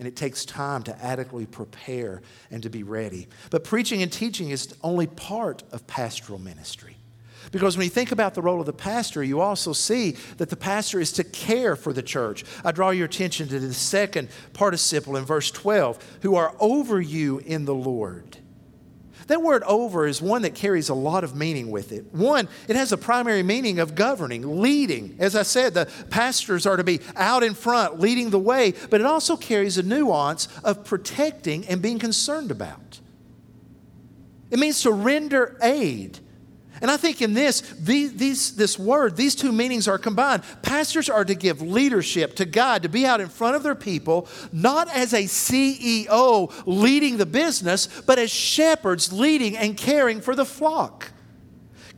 And 0.00 0.08
it 0.08 0.16
takes 0.16 0.46
time 0.46 0.82
to 0.84 1.04
adequately 1.04 1.44
prepare 1.44 2.22
and 2.50 2.62
to 2.62 2.70
be 2.70 2.82
ready. 2.82 3.28
But 3.50 3.64
preaching 3.64 4.02
and 4.02 4.10
teaching 4.10 4.50
is 4.50 4.74
only 4.82 5.06
part 5.06 5.62
of 5.70 5.86
pastoral 5.86 6.38
ministry. 6.38 6.96
Because 7.52 7.76
when 7.76 7.84
you 7.84 7.90
think 7.90 8.10
about 8.10 8.34
the 8.34 8.42
role 8.42 8.60
of 8.60 8.66
the 8.66 8.72
pastor, 8.72 9.22
you 9.22 9.40
also 9.40 9.72
see 9.72 10.12
that 10.38 10.48
the 10.48 10.56
pastor 10.56 11.00
is 11.00 11.12
to 11.12 11.24
care 11.24 11.76
for 11.76 11.92
the 11.92 12.02
church. 12.02 12.44
I 12.64 12.72
draw 12.72 12.90
your 12.90 13.06
attention 13.06 13.48
to 13.48 13.60
the 13.60 13.74
second 13.74 14.30
participle 14.54 15.16
in 15.16 15.24
verse 15.24 15.50
12 15.50 16.18
who 16.22 16.34
are 16.34 16.54
over 16.60 17.00
you 17.00 17.38
in 17.40 17.66
the 17.66 17.74
Lord. 17.74 18.38
That 19.30 19.42
word 19.42 19.62
over 19.62 20.08
is 20.08 20.20
one 20.20 20.42
that 20.42 20.56
carries 20.56 20.88
a 20.88 20.94
lot 20.94 21.22
of 21.22 21.36
meaning 21.36 21.70
with 21.70 21.92
it. 21.92 22.12
One, 22.12 22.48
it 22.66 22.74
has 22.74 22.90
a 22.90 22.96
primary 22.96 23.44
meaning 23.44 23.78
of 23.78 23.94
governing, 23.94 24.60
leading. 24.60 25.14
As 25.20 25.36
I 25.36 25.44
said, 25.44 25.72
the 25.72 25.86
pastors 26.10 26.66
are 26.66 26.76
to 26.76 26.82
be 26.82 26.98
out 27.14 27.44
in 27.44 27.54
front, 27.54 28.00
leading 28.00 28.30
the 28.30 28.40
way, 28.40 28.74
but 28.90 29.00
it 29.00 29.06
also 29.06 29.36
carries 29.36 29.78
a 29.78 29.84
nuance 29.84 30.48
of 30.64 30.84
protecting 30.84 31.64
and 31.68 31.80
being 31.80 32.00
concerned 32.00 32.50
about. 32.50 32.98
It 34.50 34.58
means 34.58 34.82
to 34.82 34.90
render 34.90 35.56
aid 35.62 36.18
and 36.80 36.90
I 36.90 36.96
think 36.96 37.20
in 37.20 37.34
this, 37.34 37.60
these, 37.78 38.56
this 38.56 38.78
word, 38.78 39.16
these 39.16 39.34
two 39.34 39.52
meanings 39.52 39.86
are 39.86 39.98
combined. 39.98 40.42
Pastors 40.62 41.10
are 41.10 41.24
to 41.26 41.34
give 41.34 41.60
leadership 41.60 42.36
to 42.36 42.46
God, 42.46 42.82
to 42.84 42.88
be 42.88 43.04
out 43.04 43.20
in 43.20 43.28
front 43.28 43.56
of 43.56 43.62
their 43.62 43.74
people, 43.74 44.26
not 44.50 44.88
as 44.88 45.12
a 45.12 45.24
CEO 45.24 46.50
leading 46.64 47.18
the 47.18 47.26
business, 47.26 47.86
but 48.06 48.18
as 48.18 48.30
shepherds 48.30 49.12
leading 49.12 49.58
and 49.58 49.76
caring 49.76 50.22
for 50.22 50.34
the 50.34 50.46
flock. 50.46 51.12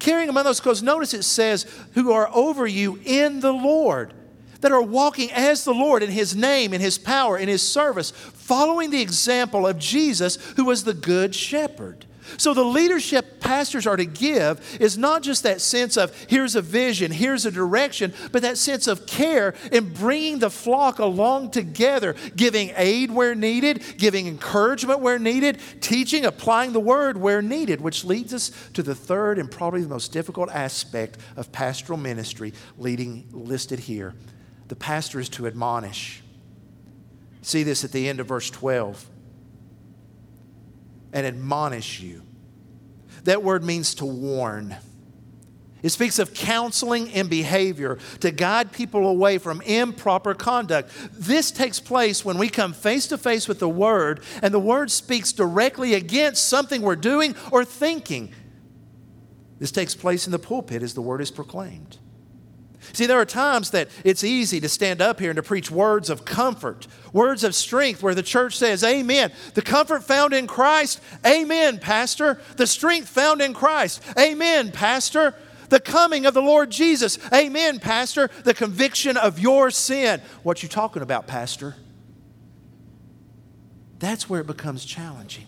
Caring 0.01 0.29
among 0.29 0.45
those, 0.45 0.59
because 0.59 0.83
notice 0.83 1.15
it 1.15 1.23
says, 1.23 1.65
who 1.95 2.11
are 2.11 2.29
over 2.35 2.67
you 2.67 2.99
in 3.05 3.39
the 3.39 3.53
Lord 3.53 4.15
that 4.63 4.73
are 4.73 4.83
walking 4.83 5.31
as 5.33 5.65
the 5.65 5.75
Lord 5.75 6.03
in 6.03 6.11
His 6.11 6.35
name, 6.35 6.75
in 6.75 6.81
His 6.81 6.99
power, 6.99 7.39
in 7.39 7.49
His 7.49 7.69
service, 7.69 8.11
following 8.11 8.91
the 8.91 9.03
example 9.03 9.67
of 9.67 9.79
Jesus, 9.79 10.37
who 10.57 10.65
was 10.65 10.83
the 10.83 10.95
Good 10.95 11.37
Shepherd. 11.37 12.07
So, 12.37 12.55
the 12.55 12.65
leadership 12.65 13.41
pastors 13.41 13.87
are 13.87 13.97
to 13.97 14.05
give 14.05 14.79
is 14.81 14.97
not 14.97 15.23
just 15.23 15.43
that 15.43 15.61
sense 15.61 15.97
of 15.97 16.15
here's 16.29 16.57
a 16.57 16.63
vision, 16.63 17.11
here's 17.11 17.45
a 17.45 17.51
direction, 17.51 18.13
but 18.31 18.43
that 18.43 18.59
sense 18.59 18.87
of 18.87 19.07
care 19.07 19.55
in 19.71 19.93
bringing 19.93 20.39
the 20.39 20.51
flock 20.51 20.99
along 20.99 21.51
together, 21.51 22.15
giving 22.37 22.73
aid 22.77 23.11
where 23.11 23.35
needed, 23.35 23.83
giving 23.99 24.27
encouragement 24.27 25.01
where 25.01 25.19
needed, 25.19 25.59
teaching, 25.81 26.25
applying 26.25 26.73
the 26.73 26.81
word 26.81 27.17
where 27.17 27.43
needed, 27.43 27.81
which 27.81 28.05
leads 28.05 28.33
us 28.33 28.51
to 28.75 28.83
the 28.83 28.95
third 28.95 29.39
and 29.39 29.51
probably 29.51 29.83
the 29.83 29.89
most 29.89 30.13
difficult 30.13 30.51
aspect 30.51 31.19
of 31.37 31.53
pastoral 31.53 31.99
ministry, 31.99 32.53
leading 32.79 33.29
listed 33.33 33.81
here. 33.81 34.15
The 34.69 34.77
pastor 34.77 35.21
is 35.21 35.29
to 35.31 35.47
admonish. 35.47 36.23
See 37.43 37.63
this 37.63 37.85
at 37.85 37.93
the 37.93 38.09
end 38.09 38.21
of 38.21 38.29
verse 38.29 38.49
12 38.51 39.09
and 41.13 41.27
admonish 41.27 42.01
you. 42.01 42.23
That 43.25 43.43
word 43.43 43.63
means 43.63 43.95
to 43.97 44.05
warn. 44.05 44.77
It 45.83 45.91
speaks 45.91 46.21
of 46.21 46.33
counseling 46.33 47.11
and 47.13 47.29
behavior 47.29 47.99
to 48.21 48.31
guide 48.31 48.73
people 48.73 49.07
away 49.09 49.39
from 49.39 49.61
improper 49.63 50.33
conduct. 50.33 50.91
This 51.13 51.51
takes 51.51 51.81
place 51.81 52.25
when 52.25 52.39
we 52.39 52.49
come 52.49 52.73
face 52.73 53.09
to 53.09 53.19
face 53.19 53.49
with 53.49 53.59
the 53.59 53.69
Word 53.69 54.23
and 54.43 54.55
the 54.55 54.61
Word 54.61 54.93
speaks 54.93 55.33
directly 55.33 55.95
against 55.95 56.49
something 56.49 56.83
we're 56.83 56.95
doing 56.95 57.35
or 57.51 57.65
thinking. 57.65 58.33
This 59.59 59.73
takes 59.73 59.95
place 59.95 60.27
in 60.27 60.33
the 60.33 60.39
pulpit 60.39 60.83
as 60.83 60.95
the 60.95 61.03
Word 61.03 61.21
is 61.21 61.33
proclaimed. 61.33 61.99
See, 62.93 63.07
there 63.07 63.21
are 63.21 63.25
times 63.25 63.71
that 63.71 63.89
it's 64.05 64.25
easy 64.25 64.61
to 64.61 64.69
stand 64.69 65.01
up 65.01 65.21
here 65.21 65.31
and 65.31 65.37
to 65.37 65.43
preach 65.43 65.71
words 65.71 66.11
of 66.11 66.25
comfort, 66.25 66.87
words 67.13 67.45
of 67.45 67.55
strength, 67.55 68.03
where 68.03 68.15
the 68.15 68.23
church 68.23 68.57
says, 68.57 68.83
Amen. 68.83 69.33
The 69.55 69.63
comfort 69.63 70.03
found 70.03 70.33
in 70.33 70.47
Christ, 70.47 71.01
Amen, 71.25 71.79
Pastor. 71.79 72.41
The 72.57 72.67
strength 72.67 73.09
found 73.09 73.41
in 73.41 73.55
Christ, 73.55 74.03
Amen, 74.19 74.73
Pastor. 74.73 75.35
The 75.69 75.81
coming 75.81 76.27
of 76.27 76.35
the 76.35 76.43
Lord 76.43 76.71
Jesus, 76.71 77.19
Amen, 77.33 77.79
Pastor. 77.79 78.29
The 78.45 78.53
conviction 78.53 79.17
of 79.17 79.39
your 79.39 79.71
sin. 79.71 80.21
What 80.43 80.63
you 80.63 80.69
talking 80.69 81.03
about, 81.03 81.27
Pastor? 81.27 81.77
That's 83.99 84.29
where 84.29 84.41
it 84.41 84.47
becomes 84.47 84.85
challenging. 84.85 85.47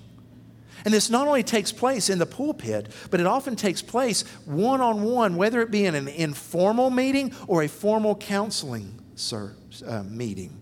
And 0.85 0.93
this 0.93 1.11
not 1.11 1.27
only 1.27 1.43
takes 1.43 1.73
place 1.73 2.11
in 2.11 2.19
the 2.19 2.27
pulpit, 2.27 2.93
but 3.11 3.21
it 3.21 3.27
often 3.27 3.57
takes 3.57 3.83
place 3.83 4.23
one 4.45 4.81
on 4.81 5.03
one, 5.03 5.37
whether 5.37 5.61
it 5.63 5.71
be 5.71 5.85
in 5.85 5.95
an 5.95 6.09
informal 6.09 6.91
meeting 6.91 7.33
or 7.47 7.63
a 7.63 7.69
formal 7.69 8.17
counseling 8.17 9.01
sir, 9.15 9.55
uh, 9.87 10.03
meeting. 10.03 10.61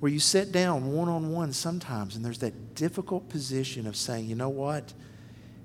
Where 0.00 0.12
you 0.12 0.20
sit 0.20 0.52
down 0.52 0.92
one 0.92 1.08
on 1.08 1.32
one 1.32 1.52
sometimes, 1.52 2.16
and 2.16 2.24
there's 2.24 2.38
that 2.38 2.74
difficult 2.74 3.28
position 3.28 3.86
of 3.86 3.96
saying, 3.96 4.26
you 4.26 4.34
know 4.34 4.50
what? 4.50 4.92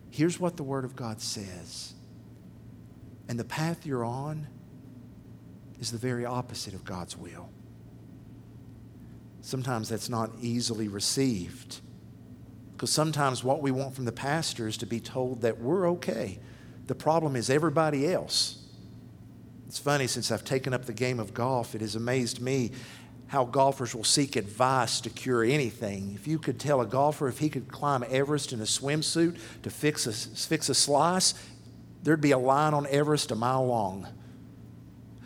Here's 0.09 0.39
what 0.39 0.57
the 0.57 0.63
Word 0.63 0.85
of 0.85 0.95
God 0.95 1.21
says. 1.21 1.93
And 3.27 3.39
the 3.39 3.45
path 3.45 3.85
you're 3.85 4.05
on 4.05 4.47
is 5.79 5.91
the 5.91 5.97
very 5.97 6.25
opposite 6.25 6.73
of 6.73 6.85
God's 6.85 7.17
will. 7.17 7.49
Sometimes 9.41 9.89
that's 9.89 10.09
not 10.09 10.31
easily 10.41 10.87
received. 10.87 11.81
Because 12.81 12.93
sometimes 12.93 13.43
what 13.43 13.61
we 13.61 13.69
want 13.69 13.93
from 13.93 14.05
the 14.05 14.11
pastor 14.11 14.67
is 14.67 14.75
to 14.77 14.87
be 14.87 14.99
told 14.99 15.41
that 15.41 15.59
we're 15.59 15.87
okay. 15.91 16.39
The 16.87 16.95
problem 16.95 17.35
is 17.35 17.51
everybody 17.51 18.11
else. 18.11 18.57
It's 19.67 19.77
funny, 19.77 20.07
since 20.07 20.31
I've 20.31 20.43
taken 20.43 20.73
up 20.73 20.85
the 20.85 20.93
game 20.93 21.19
of 21.19 21.31
golf, 21.31 21.75
it 21.75 21.81
has 21.81 21.95
amazed 21.95 22.41
me 22.41 22.71
how 23.27 23.45
golfers 23.45 23.93
will 23.93 24.03
seek 24.03 24.35
advice 24.35 24.99
to 25.01 25.11
cure 25.11 25.43
anything. 25.43 26.13
If 26.15 26.27
you 26.27 26.39
could 26.39 26.59
tell 26.59 26.81
a 26.81 26.87
golfer 26.87 27.27
if 27.27 27.37
he 27.37 27.49
could 27.49 27.67
climb 27.67 28.03
Everest 28.09 28.51
in 28.51 28.61
a 28.61 28.63
swimsuit 28.63 29.37
to 29.61 29.69
fix 29.69 30.07
a, 30.07 30.11
fix 30.11 30.67
a 30.67 30.73
slice, 30.73 31.35
there'd 32.01 32.19
be 32.19 32.31
a 32.31 32.39
line 32.39 32.73
on 32.73 32.87
Everest 32.87 33.29
a 33.29 33.35
mile 33.35 33.67
long. 33.67 34.07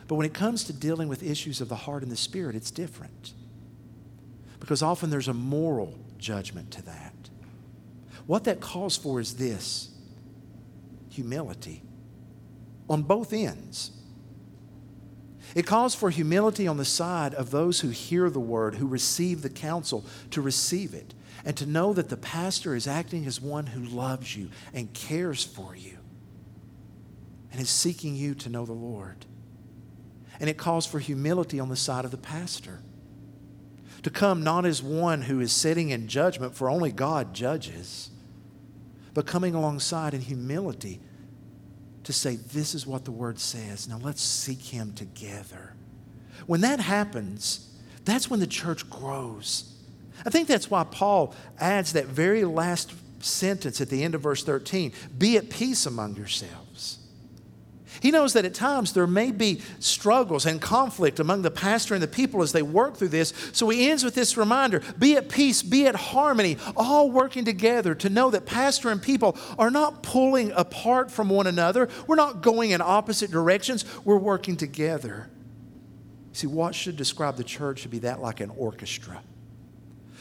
But 0.09 0.15
when 0.15 0.25
it 0.25 0.33
comes 0.33 0.65
to 0.65 0.73
dealing 0.73 1.07
with 1.07 1.23
issues 1.23 1.61
of 1.61 1.69
the 1.69 1.75
heart 1.77 2.03
and 2.03 2.11
the 2.11 2.17
spirit, 2.17 2.53
it's 2.53 2.69
different. 2.69 3.31
Because 4.59 4.81
often 4.81 5.09
there's 5.09 5.29
a 5.29 5.33
moral 5.33 5.97
judgment 6.17 6.69
to 6.71 6.81
that. 6.81 7.14
What 8.27 8.45
that 8.45 8.59
calls 8.59 8.97
for 8.97 9.19
is 9.19 9.35
this 9.35 9.89
humility 11.09 11.83
on 12.89 13.03
both 13.03 13.33
ends. 13.33 13.91
It 15.53 15.65
calls 15.65 15.95
for 15.95 16.09
humility 16.09 16.67
on 16.67 16.77
the 16.77 16.85
side 16.85 17.33
of 17.33 17.51
those 17.51 17.79
who 17.79 17.89
hear 17.89 18.29
the 18.29 18.39
word, 18.39 18.75
who 18.75 18.87
receive 18.87 19.41
the 19.41 19.49
counsel, 19.49 20.05
to 20.31 20.41
receive 20.41 20.93
it, 20.93 21.13
and 21.45 21.55
to 21.57 21.65
know 21.65 21.93
that 21.93 22.09
the 22.09 22.17
pastor 22.17 22.75
is 22.75 22.87
acting 22.87 23.25
as 23.25 23.39
one 23.39 23.67
who 23.67 23.85
loves 23.85 24.35
you 24.35 24.49
and 24.73 24.93
cares 24.93 25.43
for 25.43 25.75
you 25.75 25.97
and 27.51 27.61
is 27.61 27.69
seeking 27.69 28.15
you 28.15 28.33
to 28.35 28.49
know 28.49 28.65
the 28.65 28.73
Lord. 28.73 29.25
And 30.39 30.49
it 30.49 30.57
calls 30.57 30.85
for 30.85 30.99
humility 30.99 31.59
on 31.59 31.69
the 31.69 31.75
side 31.77 32.03
of 32.03 32.11
the 32.11 32.17
pastor. 32.17 32.81
To 34.03 34.09
come 34.09 34.43
not 34.43 34.65
as 34.65 34.83
one 34.83 35.21
who 35.21 35.39
is 35.39 35.53
sitting 35.53 35.89
in 35.89 36.07
judgment, 36.07 36.53
for 36.53 36.69
only 36.69 36.91
God 36.91 37.33
judges 37.33 38.09
but 39.15 39.25
coming 39.25 39.55
alongside 39.55 40.13
in 40.13 40.21
humility 40.21 40.99
to 42.03 42.13
say, 42.13 42.35
This 42.35 42.75
is 42.75 42.85
what 42.85 43.05
the 43.05 43.11
word 43.11 43.39
says. 43.39 43.87
Now 43.87 43.97
let's 43.97 44.21
seek 44.21 44.61
him 44.61 44.93
together. 44.93 45.73
When 46.45 46.61
that 46.61 46.79
happens, 46.79 47.73
that's 48.03 48.29
when 48.29 48.41
the 48.41 48.45
church 48.45 48.87
grows. 48.89 49.73
I 50.25 50.29
think 50.29 50.47
that's 50.47 50.69
why 50.69 50.83
Paul 50.83 51.33
adds 51.59 51.93
that 51.93 52.05
very 52.05 52.43
last 52.45 52.93
sentence 53.23 53.81
at 53.81 53.89
the 53.89 54.03
end 54.03 54.15
of 54.15 54.21
verse 54.21 54.43
13 54.43 54.93
be 55.17 55.37
at 55.37 55.49
peace 55.49 55.85
among 55.85 56.17
yourselves. 56.17 56.99
He 58.05 58.11
knows 58.11 58.33
that 58.33 58.45
at 58.45 58.53
times 58.53 58.93
there 58.93 59.07
may 59.07 59.31
be 59.31 59.63
struggles 59.79 60.45
and 60.45 60.61
conflict 60.61 61.19
among 61.19 61.41
the 61.41 61.49
pastor 61.49 61.95
and 61.95 62.03
the 62.03 62.07
people 62.07 62.43
as 62.43 62.51
they 62.51 62.61
work 62.61 62.97
through 62.97 63.07
this. 63.07 63.33
So 63.51 63.67
he 63.69 63.89
ends 63.89 64.03
with 64.03 64.13
this 64.13 64.37
reminder 64.37 64.83
be 64.99 65.17
at 65.17 65.27
peace, 65.27 65.63
be 65.63 65.87
at 65.87 65.95
harmony, 65.95 66.57
all 66.77 67.09
working 67.09 67.45
together 67.45 67.95
to 67.95 68.09
know 68.11 68.29
that 68.29 68.45
pastor 68.45 68.91
and 68.91 69.01
people 69.01 69.35
are 69.57 69.71
not 69.71 70.03
pulling 70.03 70.51
apart 70.51 71.09
from 71.09 71.29
one 71.29 71.47
another. 71.47 71.89
We're 72.05 72.15
not 72.15 72.43
going 72.43 72.69
in 72.69 72.79
opposite 72.79 73.31
directions, 73.31 73.85
we're 74.05 74.17
working 74.17 74.55
together. 74.55 75.27
See, 76.31 76.45
what 76.45 76.75
should 76.75 76.97
describe 76.97 77.37
the 77.37 77.43
church 77.43 77.79
should 77.79 77.89
be 77.89 77.99
that 77.99 78.21
like 78.21 78.39
an 78.39 78.51
orchestra. 78.51 79.23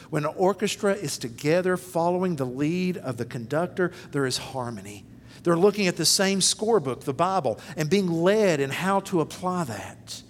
When 0.08 0.24
an 0.24 0.32
orchestra 0.36 0.94
is 0.94 1.18
together 1.18 1.76
following 1.76 2.36
the 2.36 2.46
lead 2.46 2.96
of 2.96 3.18
the 3.18 3.26
conductor, 3.26 3.92
there 4.10 4.24
is 4.24 4.38
harmony. 4.38 5.04
They're 5.42 5.56
looking 5.56 5.86
at 5.86 5.96
the 5.96 6.06
same 6.06 6.40
scorebook, 6.40 7.00
the 7.00 7.12
Bible, 7.12 7.60
and 7.76 7.90
being 7.90 8.10
led 8.10 8.60
in 8.60 8.70
how 8.70 9.00
to 9.00 9.20
apply 9.20 9.64
that. 9.64 10.22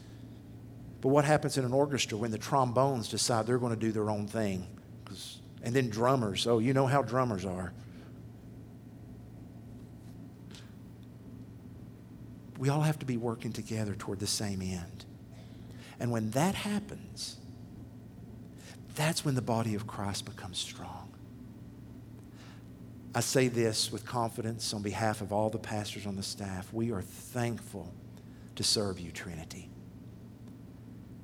But 1.00 1.08
what 1.08 1.24
happens 1.24 1.58
in 1.58 1.64
an 1.64 1.72
orchestra 1.72 2.16
when 2.16 2.30
the 2.30 2.38
trombones 2.38 3.08
decide 3.08 3.46
they're 3.46 3.58
going 3.58 3.74
to 3.74 3.78
do 3.78 3.92
their 3.92 4.10
own 4.10 4.26
thing? 4.26 4.66
And 5.62 5.74
then 5.74 5.88
drummers, 5.88 6.46
oh, 6.46 6.58
you 6.58 6.74
know 6.74 6.86
how 6.86 7.02
drummers 7.02 7.44
are. 7.44 7.72
We 12.58 12.68
all 12.68 12.82
have 12.82 12.98
to 13.00 13.06
be 13.06 13.16
working 13.16 13.52
together 13.52 13.94
toward 13.94 14.20
the 14.20 14.26
same 14.26 14.62
end. 14.62 15.04
And 16.00 16.10
when 16.10 16.30
that 16.30 16.54
happens, 16.54 17.36
that's 18.94 19.24
when 19.24 19.34
the 19.34 19.42
body 19.42 19.74
of 19.74 19.86
Christ 19.86 20.24
becomes 20.24 20.58
strong. 20.58 21.03
I 23.14 23.20
say 23.20 23.46
this 23.46 23.92
with 23.92 24.04
confidence 24.04 24.74
on 24.74 24.82
behalf 24.82 25.20
of 25.20 25.32
all 25.32 25.48
the 25.48 25.58
pastors 25.58 26.04
on 26.04 26.16
the 26.16 26.22
staff. 26.22 26.72
We 26.72 26.90
are 26.90 27.02
thankful 27.02 27.94
to 28.56 28.64
serve 28.64 28.98
you, 28.98 29.12
Trinity. 29.12 29.70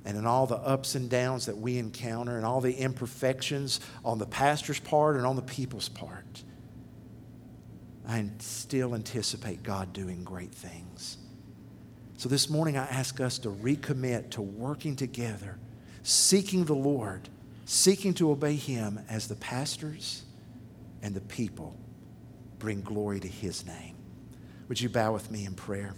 And 0.05 0.17
in 0.17 0.25
all 0.25 0.47
the 0.47 0.55
ups 0.55 0.95
and 0.95 1.09
downs 1.09 1.45
that 1.47 1.57
we 1.57 1.77
encounter, 1.77 2.37
and 2.37 2.45
all 2.45 2.61
the 2.61 2.73
imperfections 2.73 3.81
on 4.05 4.17
the 4.17 4.25
pastor's 4.25 4.79
part 4.79 5.17
and 5.17 5.25
on 5.25 5.35
the 5.35 5.41
people's 5.41 5.89
part, 5.89 6.43
I 8.07 8.25
still 8.39 8.95
anticipate 8.95 9.61
God 9.61 9.93
doing 9.93 10.23
great 10.23 10.53
things. 10.53 11.17
So 12.17 12.29
this 12.29 12.49
morning, 12.49 12.77
I 12.77 12.85
ask 12.85 13.19
us 13.19 13.37
to 13.39 13.49
recommit 13.49 14.31
to 14.31 14.41
working 14.41 14.95
together, 14.95 15.59
seeking 16.03 16.65
the 16.65 16.73
Lord, 16.73 17.29
seeking 17.65 18.13
to 18.15 18.31
obey 18.31 18.55
Him 18.55 18.99
as 19.09 19.27
the 19.27 19.35
pastors 19.35 20.23
and 21.01 21.13
the 21.15 21.21
people 21.21 21.77
bring 22.59 22.81
glory 22.81 23.19
to 23.19 23.27
his 23.27 23.65
name. 23.65 23.95
Would 24.67 24.79
you 24.79 24.89
bow 24.89 25.13
with 25.13 25.31
me 25.31 25.45
in 25.45 25.55
prayer? 25.55 25.95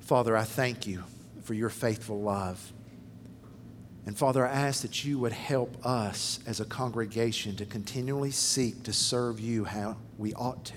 Father, 0.00 0.36
I 0.36 0.44
thank 0.44 0.86
you 0.86 1.04
for 1.42 1.54
your 1.54 1.68
faithful 1.68 2.20
love. 2.20 2.72
And 4.04 4.18
Father, 4.18 4.46
I 4.46 4.50
ask 4.50 4.82
that 4.82 5.04
you 5.04 5.18
would 5.20 5.32
help 5.32 5.86
us 5.86 6.40
as 6.46 6.58
a 6.58 6.64
congregation 6.64 7.54
to 7.56 7.66
continually 7.66 8.32
seek 8.32 8.82
to 8.84 8.92
serve 8.92 9.38
you 9.38 9.64
how 9.64 9.96
we 10.18 10.34
ought 10.34 10.64
to. 10.66 10.74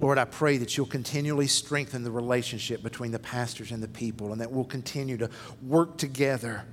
Lord, 0.00 0.18
I 0.18 0.24
pray 0.24 0.56
that 0.56 0.76
you'll 0.76 0.86
continually 0.86 1.46
strengthen 1.46 2.02
the 2.02 2.10
relationship 2.10 2.82
between 2.82 3.12
the 3.12 3.18
pastors 3.18 3.70
and 3.70 3.82
the 3.82 3.88
people 3.88 4.32
and 4.32 4.40
that 4.40 4.50
we'll 4.50 4.64
continue 4.64 5.16
to 5.18 5.30
work 5.62 5.96
together 5.98 6.64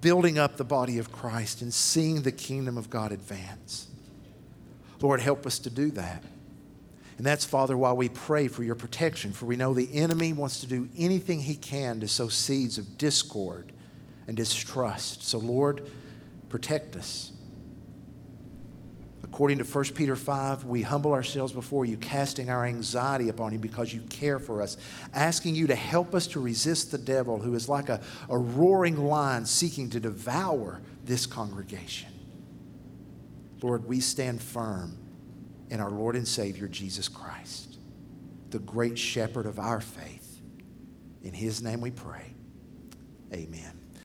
building 0.00 0.38
up 0.38 0.56
the 0.56 0.64
body 0.64 0.98
of 0.98 1.12
Christ 1.12 1.62
and 1.62 1.72
seeing 1.72 2.22
the 2.22 2.32
kingdom 2.32 2.78
of 2.78 2.90
God 2.90 3.12
advance. 3.12 3.88
Lord, 5.00 5.20
help 5.20 5.46
us 5.46 5.58
to 5.60 5.70
do 5.70 5.90
that. 5.92 6.22
And 7.16 7.26
that's, 7.26 7.44
Father, 7.44 7.76
why 7.76 7.92
we 7.92 8.08
pray 8.08 8.46
for 8.46 8.62
your 8.62 8.76
protection, 8.76 9.32
for 9.32 9.46
we 9.46 9.56
know 9.56 9.74
the 9.74 9.92
enemy 9.92 10.32
wants 10.32 10.60
to 10.60 10.66
do 10.66 10.88
anything 10.96 11.40
he 11.40 11.56
can 11.56 11.98
to 12.00 12.08
sow 12.08 12.28
seeds 12.28 12.78
of 12.78 12.96
discord 12.96 13.72
and 14.28 14.36
distrust. 14.36 15.24
So, 15.24 15.38
Lord, 15.38 15.90
protect 16.48 16.94
us. 16.94 17.32
According 19.32 19.58
to 19.58 19.64
1 19.64 19.84
Peter 19.94 20.16
5, 20.16 20.64
we 20.64 20.82
humble 20.82 21.12
ourselves 21.12 21.52
before 21.52 21.84
you, 21.84 21.96
casting 21.98 22.50
our 22.50 22.64
anxiety 22.64 23.28
upon 23.28 23.52
you 23.52 23.58
because 23.58 23.92
you 23.92 24.00
care 24.08 24.38
for 24.38 24.62
us, 24.62 24.78
asking 25.12 25.54
you 25.54 25.66
to 25.66 25.74
help 25.74 26.14
us 26.14 26.26
to 26.28 26.40
resist 26.40 26.90
the 26.90 26.98
devil 26.98 27.38
who 27.38 27.54
is 27.54 27.68
like 27.68 27.88
a, 27.88 28.00
a 28.30 28.38
roaring 28.38 28.96
lion 28.96 29.44
seeking 29.44 29.90
to 29.90 30.00
devour 30.00 30.80
this 31.04 31.26
congregation. 31.26 32.08
Lord, 33.62 33.86
we 33.86 34.00
stand 34.00 34.40
firm 34.40 34.96
in 35.70 35.78
our 35.80 35.90
Lord 35.90 36.16
and 36.16 36.26
Savior, 36.26 36.66
Jesus 36.66 37.06
Christ, 37.06 37.78
the 38.50 38.58
great 38.58 38.98
shepherd 38.98 39.46
of 39.46 39.58
our 39.58 39.80
faith. 39.80 40.40
In 41.22 41.34
his 41.34 41.62
name 41.62 41.80
we 41.80 41.90
pray. 41.90 42.34
Amen. 43.32 43.77